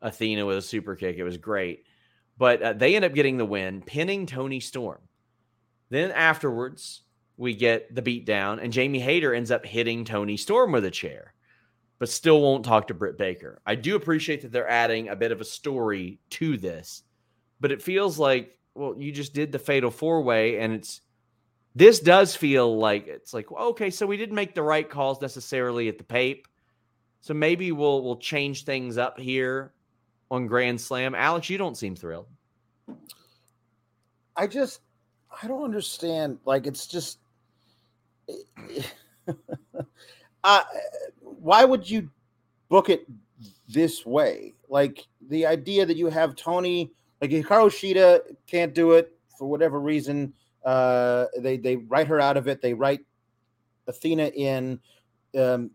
[0.00, 1.16] Athena with a super kick.
[1.16, 1.84] It was great.
[2.36, 5.00] But uh, they end up getting the win, pinning Toni Storm.
[5.90, 7.02] Then afterwards,
[7.36, 11.34] we get the beatdown, and Jamie Hayter ends up hitting Toni Storm with a chair,
[11.98, 13.60] but still won't talk to Britt Baker.
[13.66, 17.02] I do appreciate that they're adding a bit of a story to this,
[17.60, 21.00] but it feels like, well, you just did the fatal four way, and it's
[21.76, 25.88] this does feel like it's like, okay, so we didn't make the right calls necessarily
[25.88, 26.46] at the pape.
[27.20, 29.73] So maybe we'll we'll change things up here
[30.34, 31.14] on Grand Slam.
[31.14, 32.26] Alex, you don't seem thrilled.
[34.36, 34.80] I just
[35.42, 36.38] I don't understand.
[36.44, 37.18] Like it's just
[40.44, 40.62] uh,
[41.20, 42.10] why would you
[42.68, 43.06] book it
[43.68, 44.54] this way?
[44.68, 49.80] Like the idea that you have Toni, like Hikaru Shida can't do it for whatever
[49.80, 50.32] reason.
[50.64, 52.60] Uh, they they write her out of it.
[52.60, 53.00] They write
[53.86, 54.80] Athena in.
[55.38, 55.70] Um,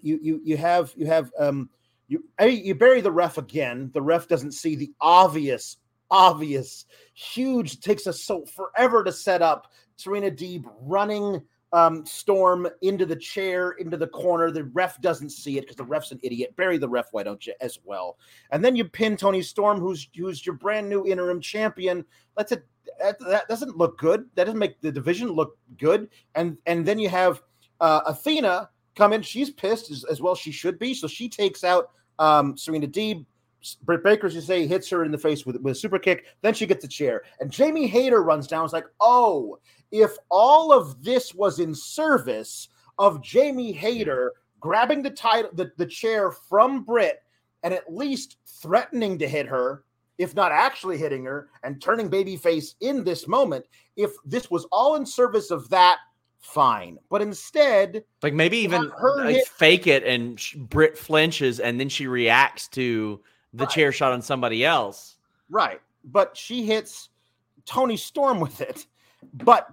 [0.00, 1.68] you you you have you have um
[2.12, 3.90] you you bury the ref again.
[3.94, 5.76] The ref doesn't see the obvious
[6.10, 6.84] obvious
[7.14, 11.42] huge takes us so forever to set up Serena Deeb running
[11.72, 14.50] um, Storm into the chair, into the corner.
[14.50, 16.54] The ref doesn't see it because the ref's an idiot.
[16.54, 18.18] Bury the ref, why don't you, as well?
[18.50, 22.04] And then you pin Toni Storm, who's who's your brand new interim champion.
[22.36, 22.62] That's a
[23.00, 24.26] that, that doesn't look good.
[24.34, 26.10] That doesn't make the division look good.
[26.34, 27.42] And and then you have
[27.80, 29.22] uh, Athena come in.
[29.22, 30.34] She's pissed as, as well.
[30.34, 30.92] She should be.
[30.92, 33.24] So she takes out um, Serena Deeb.
[33.84, 36.24] Britt Baker, as you say, hits her in the face with, with a super kick.
[36.40, 37.22] Then she gets a chair.
[37.38, 38.64] And Jamie Hayter runs down.
[38.64, 39.60] It's like, oh,
[39.92, 45.86] if all of this was in service of Jamie Hayter grabbing the title, the, the
[45.86, 47.22] chair from Britt
[47.62, 49.84] and at least threatening to hit her,
[50.18, 53.64] if not actually hitting her and turning babyface in this moment,
[53.96, 55.98] if this was all in service of that,
[56.42, 56.98] fine.
[57.08, 61.80] But instead, like maybe even her like hit- fake it and sh- Britt flinches and
[61.80, 63.20] then she reacts to
[63.54, 63.72] the Right.
[63.72, 65.16] chair shot on somebody else.
[65.48, 65.80] Right.
[66.04, 67.08] But she hits
[67.64, 68.86] Toni Storm with it.
[69.34, 69.68] But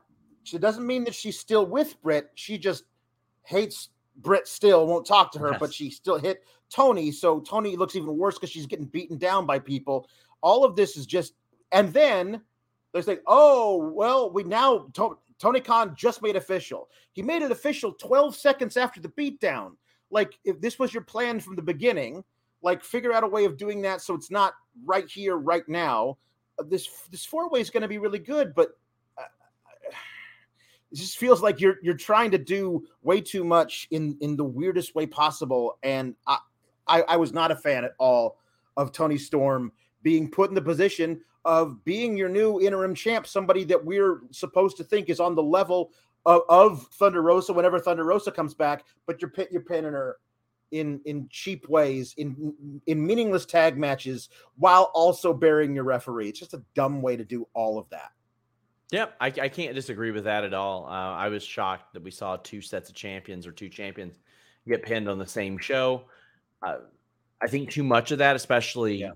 [0.54, 2.30] it doesn't mean that she's still with Britt.
[2.36, 2.84] She just
[3.44, 7.12] hates Britt still, won't talk to her, but she still hit Toni.
[7.12, 10.08] So Toni looks even worse because she's getting beaten down by people.
[10.42, 11.34] All of this is just,
[11.72, 12.42] and then
[12.94, 16.90] they say, oh, well, we now, to- Tony Khan just made official.
[17.14, 19.72] He made it official 12 seconds after the beatdown.
[20.12, 22.24] Like, if this was your plan from the beginning,
[22.62, 24.54] like figure out a way of doing that so it's not
[24.86, 26.18] right here, right now.
[26.60, 28.72] Uh, This this four way is going to be really good, but
[29.18, 29.24] uh,
[30.92, 34.44] it just feels like you're you're trying to do way too much in in the
[34.44, 35.78] weirdest way possible.
[35.84, 36.40] And I
[36.88, 38.40] I, I was not a fan at all
[38.76, 39.72] of Toni Storm
[40.02, 44.78] being put in the position of being your new interim champ, somebody that we're supposed
[44.78, 45.92] to think is on the level
[46.28, 50.18] of, of Thunder Rosa whenever Thunder Rosa comes back, but you're you're pinning her
[50.72, 52.54] in in cheap ways in
[52.86, 56.30] in meaningless tag matches while also burying your referee.
[56.30, 58.12] It's just a dumb way to do all of that.
[58.92, 60.86] Yep, I, I can't disagree with that at all.
[60.86, 64.20] Uh, I was shocked that we saw two sets of champions or two champions
[64.68, 66.06] get pinned on the same show.
[66.62, 66.78] Uh,
[67.42, 69.12] I think too much of that, especially Yeah.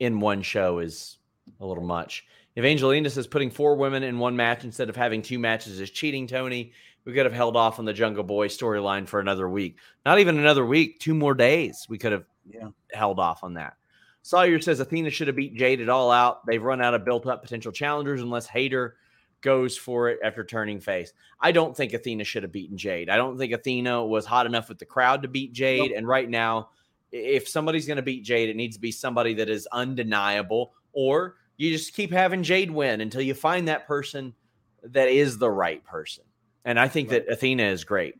[0.00, 1.18] in one show, is
[1.60, 2.24] a little much.
[2.56, 5.90] If Angelina says putting four women in one match instead of having two matches is
[5.90, 6.72] cheating, Tony,
[7.04, 9.78] we could have held off on the Jungle Boy storyline for another week.
[10.06, 11.86] Not even another week, two more days.
[11.88, 12.68] We could have Yeah.
[12.92, 13.74] held off on that.
[14.22, 16.46] Sawyer says Athena should have beat Jade at all out.
[16.46, 18.96] They've run out of built up potential challengers unless Hayter
[19.42, 21.12] goes for it after turning face.
[21.40, 23.10] I don't think Athena should have beaten Jade.
[23.10, 25.92] I don't think Athena was hot enough with the crowd to beat Jade.
[25.92, 26.70] And right now,
[27.12, 31.36] if somebody's going to beat Jade, it needs to be somebody that is undeniable, or
[31.56, 34.34] you just keep having Jade win until you find that person
[34.82, 36.24] that is the right person.
[36.64, 38.14] And I think that Athena is great.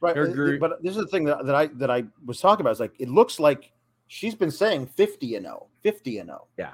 [0.00, 0.16] Right.
[0.16, 2.72] Your uh, But this is the thing that, that I that I was talking about.
[2.72, 3.72] Is like it looks like
[4.08, 6.46] she's been saying 50 and 0, 50 and 0.
[6.58, 6.72] Yeah.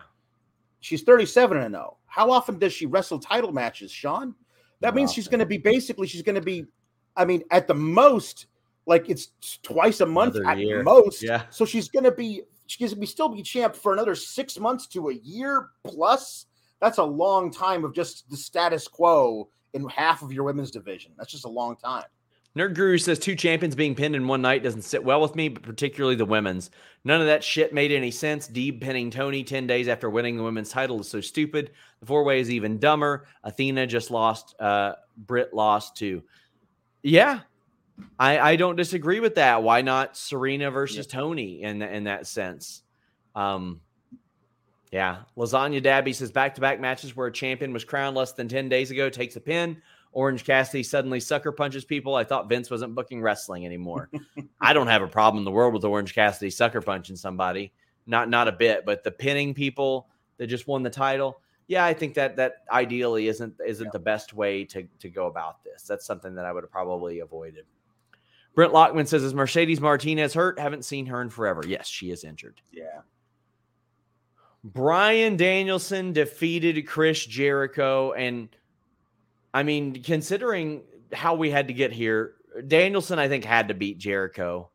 [0.81, 1.97] She's 37 and 0.
[2.07, 4.35] How often does she wrestle title matches, Sean?
[4.81, 6.67] That Not means she's going to be basically she's going to be
[7.17, 8.47] I mean at the most
[8.87, 9.29] like it's
[9.63, 10.83] twice a month Another at year.
[10.83, 11.23] most.
[11.23, 11.45] Yeah.
[11.51, 12.43] So she's going to be
[12.79, 16.47] to be still be champ for another 6 months to a year plus.
[16.81, 21.13] That's a long time of just the status quo in half of your women's division.
[21.17, 22.05] That's just a long time.
[22.57, 25.49] Nerd Guru says two champions being pinned in one night doesn't sit well with me,
[25.49, 26.71] but particularly the women's.
[27.05, 28.49] None of that shit made any sense.
[28.49, 31.71] Deeb pinning Toni 10 days after winning the women's title is so stupid.
[32.01, 33.29] The four way is even dumber.
[33.45, 36.25] Athena just lost, uh, Britt lost too.
[37.03, 37.41] Yeah,
[38.19, 39.63] I, I don't disagree with that.
[39.63, 42.83] Why not Serena versus Toni in, in that sense?
[43.35, 43.81] Um,
[44.91, 45.19] yeah.
[45.37, 48.69] Lasagna Dabby says back to back matches where a champion was crowned less than 10
[48.69, 49.81] days ago takes a pin.
[50.13, 52.17] Orange Cassidy suddenly sucker punches people.
[52.17, 54.11] I thought Vince wasn't booking wrestling anymore.
[54.61, 57.73] I don't have a problem in the world with Orange Cassidy sucker punching somebody.
[58.07, 61.41] Not not a bit, but the pinning people that just won the title.
[61.69, 65.63] Yeah, I think that that ideally isn't isn't the best way to to go about
[65.63, 65.85] this.
[65.85, 67.67] That's something that I would have probably avoided.
[68.55, 70.59] Brent Lockman says, "Is Mercedes Martinez hurt?
[70.59, 71.63] Haven't seen her in forever.
[71.67, 72.61] Yes, she is injured.
[72.73, 73.03] Yeah.
[74.63, 78.13] Bryan Danielson defeated Chris Jericho.
[78.13, 78.49] And
[79.55, 80.83] I mean, considering
[81.13, 82.35] how we had to get here,
[82.67, 84.71] Danielson, I think, had to beat Jericho,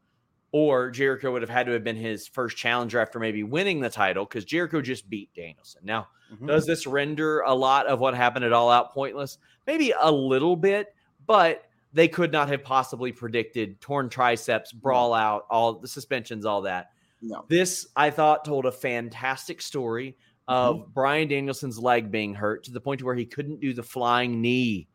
[0.52, 3.90] or Jericho would have had to have been his first challenger after maybe winning the
[3.90, 5.82] title because Jericho just beat Danielson.
[5.84, 6.48] Now, Mhm.
[6.48, 9.38] does this render a lot of what happened at All Out pointless?
[9.68, 10.96] Maybe a little bit,
[11.28, 11.65] but
[11.96, 16.92] they could not have possibly predicted torn triceps, brawl out, all the suspensions, all that.
[17.22, 17.46] No.
[17.48, 20.18] This, I thought, told a fantastic story
[20.48, 24.42] of Bryan Danielson's leg being hurt to the point where he couldn't do the flying
[24.42, 24.88] knee.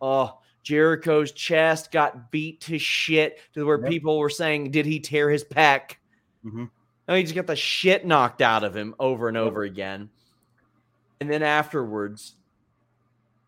[0.00, 3.90] Oh, Jericho's chest got beat to shit to where Yep.
[3.90, 5.96] people were saying, Did he tear his pec?
[6.44, 6.70] Mhm.
[7.08, 10.10] No, he just got the shit knocked out of him over and over again.
[11.20, 12.36] And then afterwards,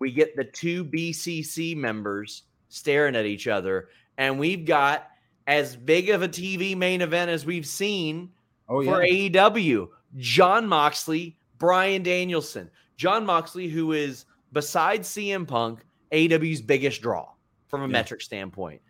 [0.01, 5.08] we get the two BCC members staring at each other, and we've got
[5.46, 8.30] as big of a TV main event as we've seen
[8.68, 9.30] Oh for yeah.
[9.30, 9.88] AEW.
[10.16, 12.70] Jon Moxley, Bryan Danielson.
[12.96, 15.80] Jon Moxley, who is besides CM Punk,
[16.12, 17.28] AEW's biggest draw
[17.68, 17.92] from a Yeah.
[17.92, 18.80] metric standpoint.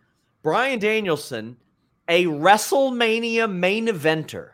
[0.43, 1.57] Bryan Danielson,
[2.09, 4.51] a WrestleMania main eventer.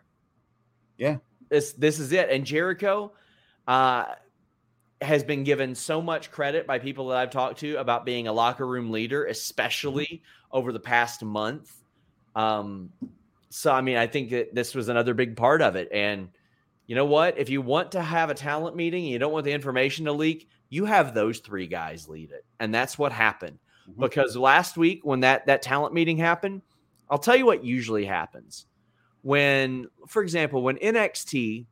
[0.98, 1.18] Yeah.
[1.48, 2.28] This this is it.
[2.30, 3.12] And Jericho
[3.66, 4.06] uh
[5.04, 8.32] has been given so much credit by people that I've talked to about being a
[8.32, 11.72] locker room leader, especially over the past month.
[12.34, 12.90] Um,
[13.50, 15.88] so I mean, I think that this was another big part of it.
[15.92, 16.28] And
[16.86, 17.38] you know what?
[17.38, 20.12] If you want to have a talent meeting and you don't want the information to
[20.12, 22.44] leak, you have those three guys lead it.
[22.60, 23.58] And that's what happened.
[23.88, 24.00] Mhm.
[24.00, 26.62] Because last week when that that talent meeting happened,
[27.08, 28.66] I'll tell you what usually happens.
[29.22, 31.66] When, for example, when NXT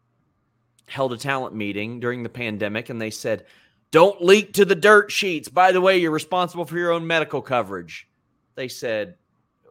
[0.87, 3.47] held a talent meeting during the pandemic and they said,
[3.91, 5.49] Don't leak to the dirt sheets.
[5.49, 8.09] By the way, you're responsible for your own medical coverage.
[8.55, 9.17] They said,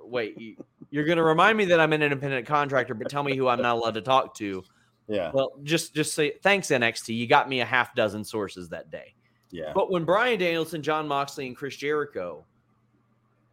[0.04, 0.56] Wait, you,
[0.90, 3.62] you're going to remind me that I'm an independent contractor, but tell me who I'm
[3.62, 4.64] not allowed to talk to.
[5.08, 5.32] Yeah.
[5.34, 7.16] Well, just just say thanks NXT.
[7.16, 9.14] You got me a half dozen sources that day.
[9.50, 9.72] Yeah.
[9.74, 12.46] But when Bryan Danielson, Jon Moxley, and Chris Jericho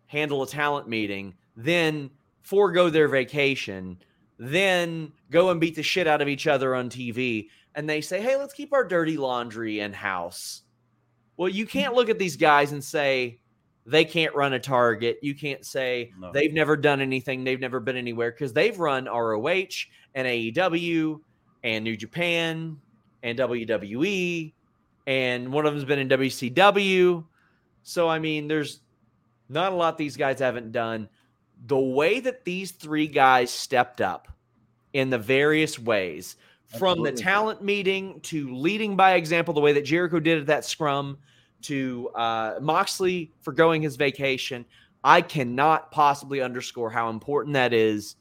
[0.06, 2.10] handle a talent meeting, then
[2.42, 3.98] forego their vacation,
[4.38, 8.20] then go and beat the shit out of each other on TV, and they say,
[8.20, 10.62] hey, let's keep our dirty laundry in house.
[11.36, 13.40] Well, you can't look at these guys and say
[13.86, 15.18] they can't run a target.
[15.22, 16.32] You can't say No.
[16.32, 21.20] they've never done anything, they've never been anywhere because they've run ROH and AEW
[21.64, 22.78] and New Japan
[23.22, 24.52] and WWE,
[25.06, 27.24] and one of them's been in WCW.
[27.82, 28.80] So, I mean, there's
[29.48, 31.08] not a lot these guys haven't done.
[31.66, 34.28] The way that these three guys stepped up
[34.92, 36.36] in the various ways,
[36.78, 40.64] from the talent meeting to leading by example, the way that Jericho did at that
[40.64, 41.18] scrum,
[41.62, 44.64] to uh, Moxley for going his vacation,
[45.02, 48.16] I cannot possibly underscore how important that is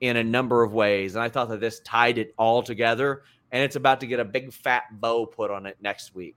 [0.00, 1.14] in a number of ways.
[1.14, 4.24] And I thought that this tied it all together, and it's about to get a
[4.24, 6.36] big fat bow put on it next week.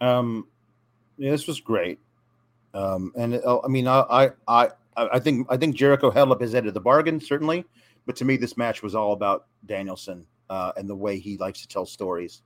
[0.00, 0.46] Um,
[1.16, 1.98] yeah, this was great.
[2.74, 4.70] Um, and it- I mean, I, I, I,
[5.12, 7.64] I think, I think Jericho held up his end of the bargain, certainly.
[8.06, 11.60] But to me, this match was all about Danielson uh, and the way he likes
[11.62, 12.42] to tell stories.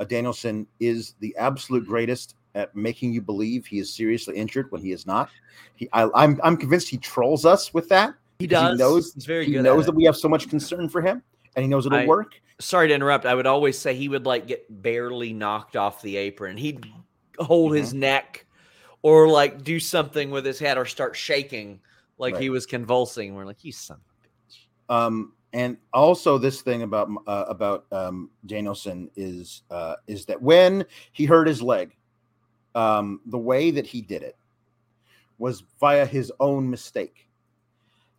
[0.00, 4.82] Uh, Danielson is the absolute greatest at making you believe he is seriously injured when
[4.82, 5.30] he is not.
[5.76, 8.14] He, I, I'm, I'm convinced he trolls us with that.
[8.38, 8.72] He does.
[8.72, 9.14] He knows.
[9.14, 9.62] He's very he good.
[9.62, 11.22] knows that we have so much concern for him,
[11.54, 12.32] and he knows it'll I- work.
[12.58, 13.26] Sorry to interrupt.
[13.26, 16.56] I would always say he would like get barely knocked off the apron.
[16.56, 16.86] He'd
[17.38, 18.00] hold his Mm-hmm.
[18.00, 18.45] neck
[19.06, 21.78] or like do something with his head or start shaking
[22.18, 23.36] like he was convulsing.
[23.36, 24.66] We're like, you son of a bitch.
[24.92, 30.84] Um, and also this thing about uh, about um, Danielson is uh, is that when
[31.12, 31.96] he hurt his leg,
[32.74, 34.36] um, the way that he did it
[35.38, 37.28] was via his own mistake.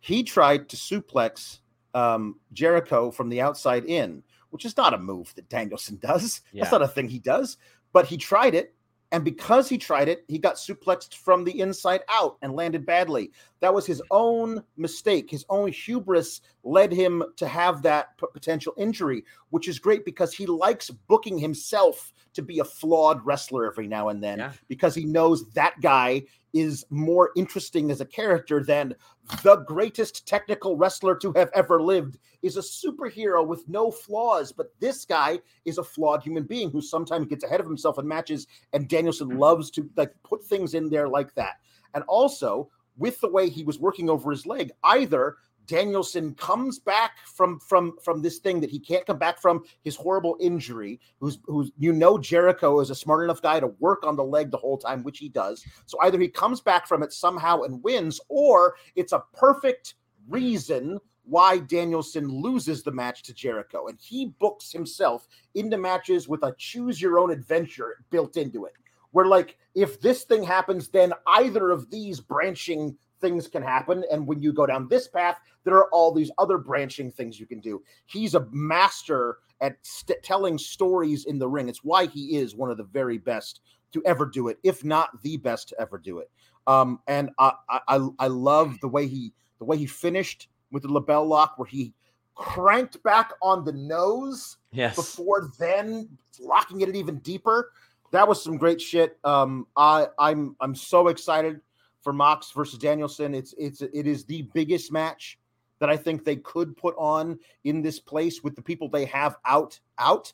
[0.00, 1.58] He tried to suplex
[1.92, 6.40] um, Jericho from the outside in, which is not a move that Danielson does.
[6.50, 6.62] Yeah.
[6.62, 7.58] That's not a thing he does.
[7.92, 8.74] But he tried it,
[9.10, 13.32] and because he tried it, he got suplexed from the inside out and landed badly.
[13.60, 15.30] That was his own mistake.
[15.30, 20.32] His own hubris led him to have that p- potential injury, which is great because
[20.32, 24.52] he likes booking himself to be a flawed wrestler every now and then Yeah.
[24.68, 28.94] because he knows that guy is more interesting as a character than
[29.42, 34.72] the greatest technical wrestler to have ever lived is a superhero with no flaws but
[34.80, 38.46] this guy is a flawed human being who sometimes gets ahead of himself in matches
[38.72, 39.38] and Danielson mm-hmm.
[39.38, 41.56] loves to like put things in there like that
[41.94, 45.36] and also with the way he was working over his leg either
[45.68, 49.94] Danielson comes back from from from this thing that he can't come back from his
[49.94, 50.98] horrible injury.
[51.20, 54.50] Who's who's you know Jericho is a smart enough guy to work on the leg
[54.50, 55.64] the whole time, which he does.
[55.84, 59.94] So either he comes back from it somehow and wins, or it's a perfect
[60.26, 66.42] reason why Danielson loses the match to Jericho, and he books himself into matches with
[66.42, 68.72] a choose your own adventure built into it.
[69.12, 74.04] Where like if this thing happens, then either of these branching things can happen.
[74.12, 77.46] And when you go down this path, there are all these other branching things you
[77.46, 77.82] can do.
[78.06, 81.68] He's a master at st- telling stories in the ring.
[81.68, 83.60] It's why he is one of the very best
[83.92, 86.30] to ever do it, if not the best to ever do it.
[86.66, 87.52] Um, and I,
[87.88, 91.66] I, I love the way he, the way he finished with the LeBell Lock, where
[91.66, 91.94] he
[92.34, 94.94] cranked back on the nose Yes.
[94.94, 97.72] before then locking it even deeper.
[98.10, 99.18] That was some great shit.
[99.24, 101.60] Um, I, I'm, I'm so excited
[102.00, 103.34] for Mox versus Danielson.
[103.34, 105.38] It's it's it is the biggest match
[105.78, 109.36] that I think they could put on in this place with the people they have
[109.44, 110.32] out out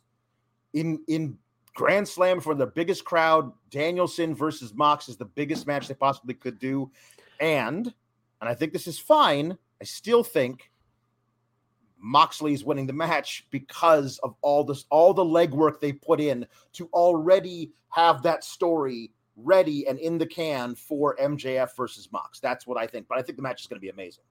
[0.72, 1.38] in in
[1.74, 3.52] Grand Slam for the biggest crowd.
[3.70, 6.90] Danielson versus Mox is the biggest match they possibly could do,
[7.40, 7.92] and
[8.40, 9.56] and I think this is fine.
[9.80, 10.70] I still think
[12.04, 16.86] Moxley's winning the match because of all this all the legwork they put in to
[16.92, 22.40] already have that story ready and in the can for MJF versus Mox.
[22.40, 23.08] That's what I think.
[23.08, 24.22] But I think the match is going to be amazing.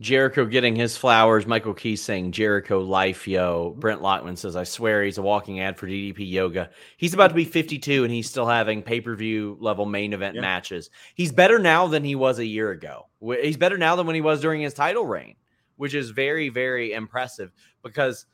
[0.00, 1.46] Jericho getting his flowers.
[1.46, 3.76] Michael Key saying Jericho life, yo.
[3.78, 6.70] Brent Lockman says, I swear he's a walking ad for DDP yoga.
[6.96, 10.36] He's about to be 52 and he's still having pay per view level main event
[10.36, 10.40] Yeah.
[10.40, 10.88] matches.
[11.14, 13.08] He's better now than he was a year ago.
[13.42, 15.36] He's better now than when he was during his title reign,
[15.80, 17.50] which is very, very impressive
[17.82, 18.26] because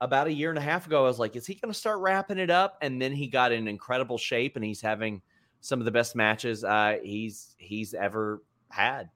[0.00, 1.98] about a year and a half ago, I was like, is he going to start
[1.98, 2.78] wrapping it up?
[2.80, 5.20] And then he got in incredible shape and he's having
[5.60, 9.10] some of the best matches uh, he's he's ever had.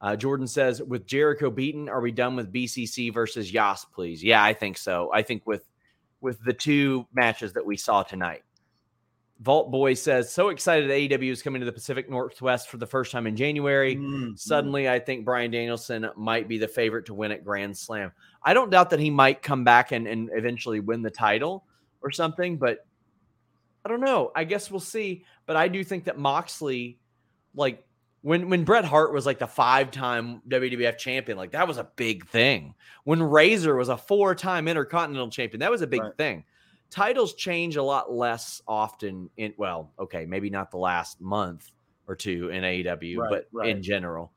[0.00, 4.24] Uh, Jordan says, with Jericho beaten, are we done with BCC versus JAS, please?
[4.24, 5.10] Yeah, I think so.
[5.12, 5.68] I think with
[6.22, 8.42] with the two matches that we saw tonight.
[9.42, 13.10] Vault Boy says, so excited AEW is coming to the Pacific Northwest for the first
[13.10, 13.96] time in January.
[13.96, 18.12] Mm, Suddenly, I think Bryan Danielson might be the favorite to win at Grand Slam.
[18.44, 21.64] I don't doubt that he might come back and, and eventually win the title
[22.02, 22.86] or something, but
[23.84, 24.30] I don't know.
[24.36, 25.24] I guess we'll see.
[25.46, 26.98] But I do think that Moxley,
[27.54, 27.84] like
[28.20, 31.88] when when Bret Hart was like the five time WWF champion, like that was a
[31.96, 32.74] big thing.
[33.02, 36.16] When Razor was a four time Intercontinental champion, that was a big Right.
[36.16, 36.44] thing.
[36.92, 41.70] Titles change a lot less often in well, okay, maybe not the last month
[42.06, 43.68] or two in AEW, Right, but right.
[43.70, 44.30] in general.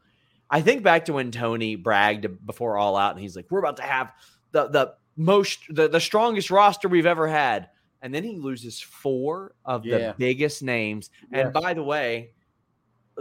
[0.50, 3.78] I think back to when Tony bragged before All Out, and he's like, "We're about
[3.78, 4.14] to have
[4.52, 7.70] the the most the, the strongest roster we've ever had,"
[8.02, 9.98] and then he loses four of Yeah.
[9.98, 11.10] the biggest names.
[11.34, 12.32] And by the way,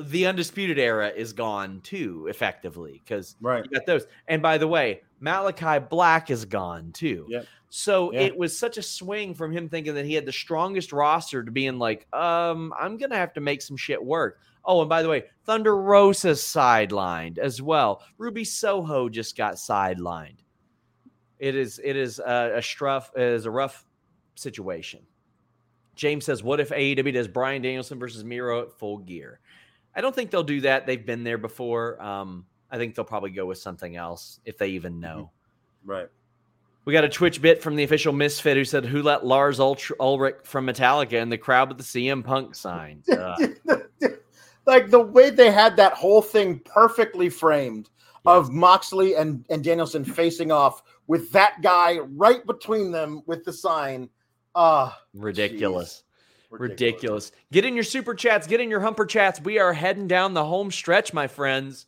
[0.01, 3.65] the undisputed era is gone too, effectively, because Right.
[3.65, 4.07] you got those.
[4.29, 7.27] And by the way, Malachi Black is gone too.
[7.29, 7.47] Yep.
[7.71, 8.21] So Yeah.
[8.21, 11.51] it was such a swing from him thinking that he had the strongest roster to
[11.51, 14.41] being like, um, I'm gonna have to make some shit work.
[14.65, 18.03] Oh, and by the way, Thunder Rosa's sidelined as well.
[18.19, 20.39] Ruby Soho just got sidelined.
[21.39, 23.85] It is it is a, a it is a rough
[24.35, 25.01] situation.
[25.97, 29.41] James says, "What if AEW does Bryan Danielson versus Miro at Full Gear?"
[29.97, 30.87] I don't think they'll do that.
[30.87, 32.03] They've been there before.
[32.03, 35.31] Um, I think they'll probably go with something else if they even know.
[35.85, 36.09] Right.
[36.85, 40.37] We got a Twitch bit from the official Misfit who said, "Who let Lars Ulrich
[40.45, 43.37] from Metallica in the crowd with the CM Punk sign?" Uh,
[44.67, 47.91] like the way they had that whole thing perfectly framed
[48.25, 53.53] of Moxley and, and Danielson facing off with that guy right between them with the
[53.53, 54.09] sign.
[54.55, 56.03] Ah, ridiculous.
[56.03, 56.03] jeez.
[56.51, 57.33] Ridiculous.
[57.53, 59.41] Get in your super chats, get in your humper chats.
[59.41, 61.87] We are heading down the home stretch, my friends.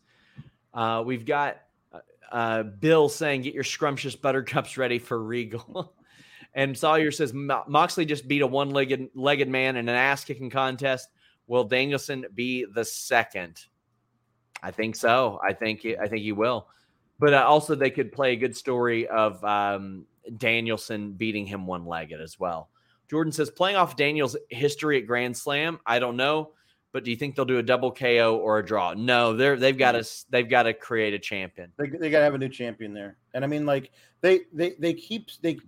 [0.73, 1.59] Uh, we've got
[1.93, 2.01] uh,
[2.31, 5.95] uh, Bill saying, "Get your scrumptious buttercups ready for Regal."
[6.55, 11.09] and Sawyer says Moxley just beat a one-legged legged man in an ass-kicking contest.
[11.47, 13.65] Will Danielson be the second?
[14.63, 15.41] I think so.
[15.47, 16.69] I think I think he will.
[17.19, 20.05] But uh, also, they could play a good story of um,
[20.37, 22.69] Danielson beating him one-legged as well.
[23.09, 25.79] Jordan says playing off Daniel's history at Grand Slam.
[25.87, 26.53] I don't know
[26.97, 28.95] but do you think they'll do a double KO or a draw?
[28.95, 31.71] No, they're they've got to they've got to create a champion.
[31.77, 33.91] They, they got to have a new champion there, and I mean, like
[34.23, 35.59] they they they keep they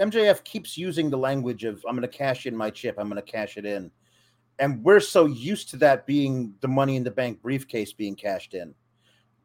[0.00, 3.20] MJF keeps using the language of I'm going to cash in my chip, I'm going
[3.20, 3.90] to cash it in,
[4.60, 8.54] and we're so used to that being the Money in the Bank briefcase being cashed
[8.54, 8.76] in.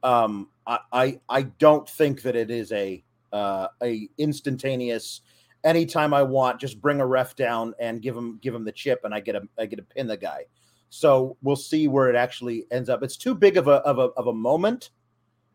[0.04, 3.04] Um, I I, I don't think that it is a
[3.34, 5.22] uh, a instantaneous
[5.68, 9.02] anytime I want, just bring a ref down and give him give him the chip,
[9.04, 10.46] and I get a I get to pin the guy.
[10.90, 13.04] So we'll see where it actually ends up.
[13.04, 14.92] It's too big of a of a of a moment.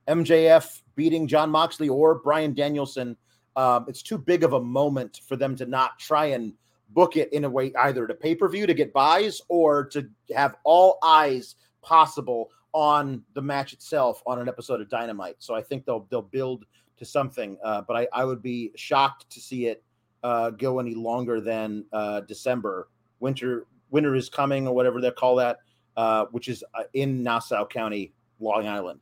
[0.09, 3.17] MJF beating Jon Moxley or Bryan Danielson.
[3.57, 6.53] Um, it's too big of a moment for them to not try and
[6.91, 10.09] book it in a way either to pay per view to get buys or to
[10.35, 15.37] have all eyes possible on the match itself on an episode of Dynamite.
[15.39, 16.65] So I think they'll they'll build
[16.99, 17.57] to something.
[17.65, 19.83] Uh, but I, I would be shocked to see it
[20.23, 22.89] uh, go any longer than uh, December.
[23.21, 25.59] Winter winter is coming, or whatever they call that,
[25.97, 29.01] uh, which is uh, in Nassau County, Long Island.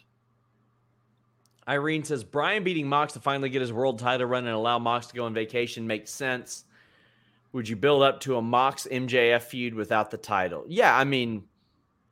[1.68, 5.06] Irene says Bryan beating Mox to finally get his world title run and allow Mox
[5.08, 6.64] to go on vacation makes sense.
[7.52, 10.64] Would you build up to a Mox MJF feud without the title?
[10.68, 11.44] Yeah, I mean,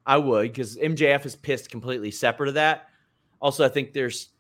[0.07, 2.89] I would because MJF is pissed completely separate of that.
[3.41, 4.31] Also, I think there's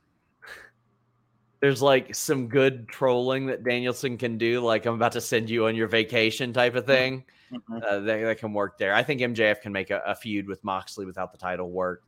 [1.60, 5.66] there's like some good trolling that Danielson can do, like I'm about to send you
[5.66, 7.24] on your vacation type of thing.
[7.52, 7.76] Mm-hmm.
[7.76, 8.92] Uh, that, that, can work there.
[8.92, 12.02] I think MJF can make a, a feud with Moxley without the title work,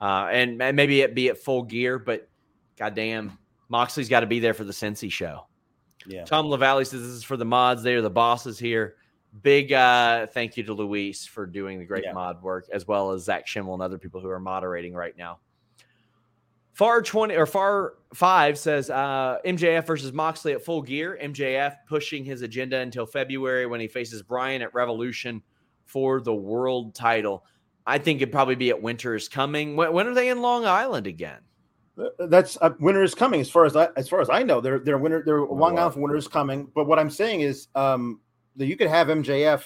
[0.00, 1.98] uh, and, and, maybe it be at full gear.
[1.98, 2.28] But
[2.76, 3.36] goddamn,
[3.68, 5.46] Moxley's got to be there for the Cincy show.
[6.06, 6.24] Yeah.
[6.24, 7.82] Tom Lavalley says this is for the mods.
[7.82, 8.94] They are the bosses here.
[9.42, 12.12] Big uh, thank you to Luis for doing the great yeah.
[12.12, 15.40] mod work, as well as Zach Schimmel and other people who are moderating right now.
[16.78, 21.18] Far 20 or Far 5 says uh, MJF versus Moxley at full gear.
[21.20, 25.42] MJF pushing his agenda until February when he faces Bryan at Revolution
[25.86, 27.44] for the world title.
[27.84, 29.74] I think it'd probably be at Winter is Coming.
[29.74, 31.40] When, when are they in Long Island again?
[32.16, 34.60] That's uh, winter is coming as far as I as far as I know.
[34.60, 36.70] They're they're winter they're oh, Long Island winter is coming.
[36.76, 38.20] But what I'm saying is um
[38.54, 39.64] that you could have MJF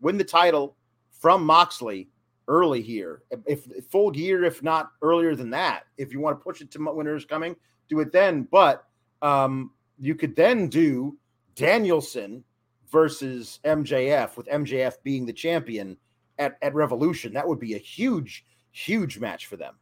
[0.00, 0.78] win the title
[1.10, 2.08] from Moxley
[2.48, 3.22] early here.
[3.30, 6.70] If, if full gear, if not earlier than that, if you want to push it
[6.72, 7.56] to winners coming,
[7.88, 8.48] do it then.
[8.50, 8.84] But
[9.22, 11.16] um, you could then do
[11.54, 12.44] Danielson
[12.90, 15.96] versus MJF with MJF being the champion
[16.38, 17.32] at, at Revolution.
[17.34, 19.74] That would be a huge, huge match for them.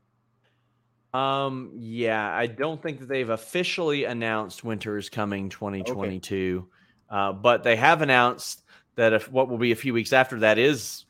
[1.13, 6.69] Um, yeah, I don't think that they've officially announced Winter is coming 2022, okay.
[7.11, 8.63] uh, but they have announced
[8.95, 11.05] that if what will be a few weeks after that is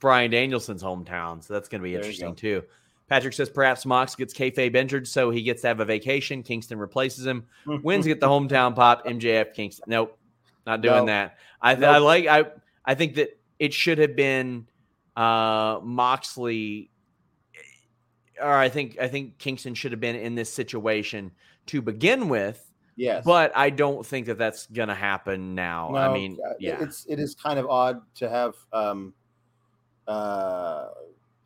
[0.00, 1.42] Bryan Danielson's hometown.
[1.42, 2.62] So that's going to be interesting too.
[3.08, 6.42] Patrick says perhaps Mox gets kayfabe injured, so he gets to have a vacation.
[6.42, 7.44] Kingston replaces him.
[7.66, 9.04] Wins get the hometown pop.
[9.06, 9.84] MJF Kingston.
[9.88, 10.18] Nope,
[10.66, 11.06] not doing no.
[11.06, 11.38] that.
[11.60, 11.90] I, nope.
[11.90, 12.26] I like.
[12.26, 12.44] I
[12.84, 14.66] I think that it should have been
[15.16, 16.90] uh, Moxley.
[18.40, 21.30] Or I think I think Kingston should have been in this situation
[21.66, 22.60] to begin with.
[22.96, 25.90] Yes, but I don't think that that's going to happen now.
[25.92, 29.12] No, I mean, yeah, it's it is kind of odd to have um,
[30.06, 30.88] uh,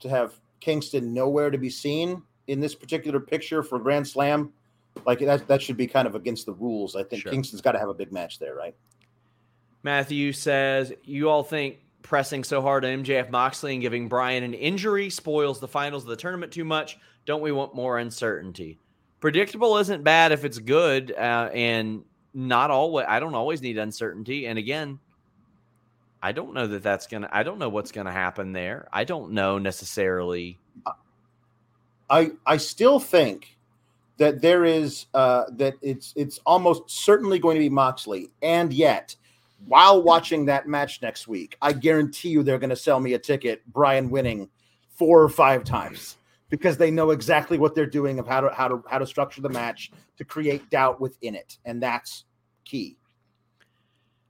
[0.00, 4.52] to have Kingston nowhere to be seen in this particular picture for Grand Slam,
[5.06, 6.96] like that that should be kind of against the rules.
[6.96, 7.32] I think sure.
[7.32, 8.74] Kingston's got to have a big match there, right?
[9.82, 14.54] Matthew says, "You all think pressing so hard on MJF Moxley and giving Bryan an
[14.54, 16.98] injury spoils the finals of the tournament too much?
[17.26, 18.78] Don't we want more uncertainty?
[19.20, 22.04] Predictable isn't bad if it's good, uh, and
[22.34, 23.06] not always.
[23.08, 24.46] I don't always need uncertainty.
[24.46, 24.98] And again,
[26.22, 27.28] I don't know that that's gonna.
[27.30, 28.88] I don't know what's gonna happen there.
[28.92, 30.58] I don't know necessarily.
[32.10, 33.56] I I still think
[34.18, 39.16] that there is uh, that it's it's almost certainly going to be Moxley, and yet
[39.66, 43.18] while watching that match next week, I guarantee you they're going to sell me a
[43.18, 43.66] ticket.
[43.72, 44.48] Bryan winning
[44.90, 46.16] four or five times
[46.48, 49.40] because they know exactly what they're doing of how to how to how to structure
[49.40, 52.24] the match to create doubt within it, and that's
[52.64, 52.96] key.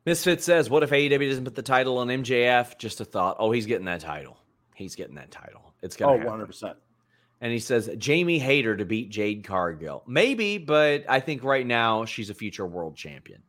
[0.09, 2.78] Misfit says, "What if AEW doesn't put the title on MJF?
[2.78, 3.36] Just a thought.
[3.39, 4.39] Oh, he's getting that title.
[4.74, 5.74] He's getting that title.
[5.82, 6.14] It's gonna.
[6.14, 6.78] Oh, 100 percent.
[7.43, 10.02] And he says Jamie Hayter to beat Jade Cargill.
[10.06, 13.43] Maybe, but I think right now she's a future world champion.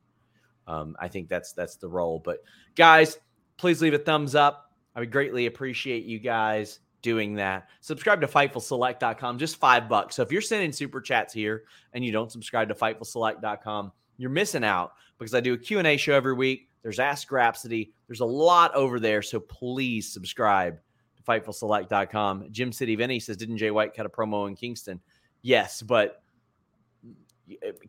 [0.67, 2.19] Um, I think that's that's the role.
[2.19, 2.43] But
[2.75, 3.17] guys,
[3.55, 4.73] please leave a thumbs up.
[4.95, 7.69] I would greatly appreciate you guys doing that.
[7.79, 10.15] Subscribe to FightfulSelect.com, just five bucks.
[10.15, 11.63] So if you're sending super chats here
[11.93, 16.13] and you don't subscribe to FightfulSelect.com, you're missing out because I do a Q&A show
[16.13, 16.69] every week.
[16.81, 17.91] There's Ask Grapsody.
[18.07, 19.21] There's a lot over there.
[19.21, 20.79] So please subscribe
[21.17, 22.47] to FightfulSelect.com.
[22.51, 24.99] Jim City Vinny says, didn't Jay White cut a promo in Kingston?
[25.41, 26.23] Yes, but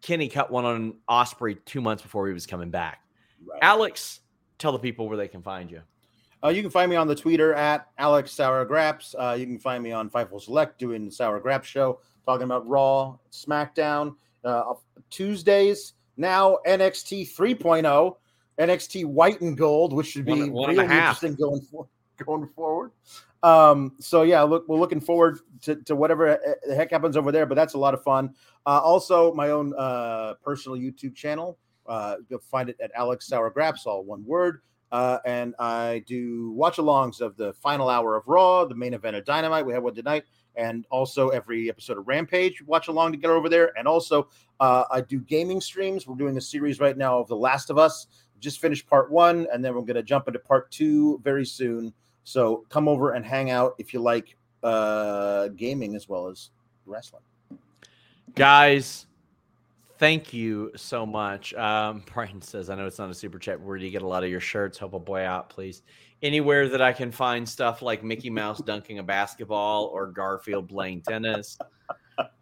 [0.03, 3.01] Kenny cut one on Osprey two months before he was coming back.
[3.45, 3.59] Right.
[3.63, 4.21] Alex,
[4.59, 5.83] tell the people where they can find you.
[6.43, 9.15] Uh, you can find me on the Twitter at Alex Sour Graps.
[9.19, 12.67] Uh, you can find me on Fightful Select doing the Sour Graps show, talking about
[12.67, 14.73] Raw, SmackDown, uh,
[15.11, 15.95] Tuesdays.
[16.21, 18.17] Now NXT 3.0,
[18.59, 21.89] NXT White and Gold, which should be one, really interesting going for,
[22.25, 22.93] going forward.
[23.43, 27.47] Um, so yeah, look, we're looking forward to, to whatever the heck happens over there,
[27.47, 28.35] but that's a lot of fun.
[28.67, 31.59] Uh, also, my own uh, personal YouTube channel.
[31.87, 34.61] Uh, you'll find it at Alex Sour Graps, all one word.
[34.93, 39.17] Uh, and I do watch alongs of the final hour of Raw, the main event
[39.17, 39.65] of Dynamite.
[39.65, 40.25] We have one tonight,
[40.57, 42.63] and also every episode of Rampage.
[42.63, 43.73] Watch along to get over there.
[43.79, 44.29] And also,
[44.61, 46.07] uh, I do gaming streams.
[46.07, 48.07] We're doing a series right now of The Last of Us.
[48.41, 51.93] Just finished part one, and then we're going to jump into part two very soon.
[52.25, 56.51] So come over and hang out if you like uh, gaming as well as
[56.87, 57.23] wrestling.
[58.35, 59.07] Guys,
[60.01, 61.53] Thank you so much.
[61.53, 63.61] Um, Brian says, I know it's not a super chat.
[63.61, 64.79] Where do you get a lot of your shirts?
[64.79, 65.83] Help a boy out, please.
[66.23, 71.01] Anywhere that I can find stuff like Mickey Mouse dunking a basketball or Garfield playing
[71.03, 71.59] tennis.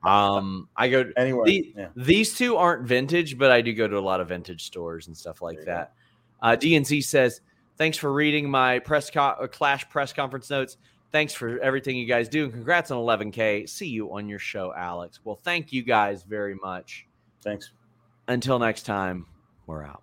[0.03, 1.45] Um, I go anywhere.
[1.45, 1.89] The, yeah.
[1.95, 5.17] These two aren't vintage, but I do go to a lot of vintage stores and
[5.17, 5.93] stuff like that.
[6.43, 7.41] Uh, DNC says,
[7.79, 10.77] Thanks for reading my press co- uh, Clash press conference notes.
[11.13, 12.45] Thanks for everything you guys do.
[12.45, 13.69] And congrats on 11K.
[13.69, 15.21] See you on your show, Alex.
[15.25, 17.07] Well, thank you guys very much.
[17.43, 17.71] Thanks.
[18.27, 19.27] Until next time,
[19.67, 20.03] we're out.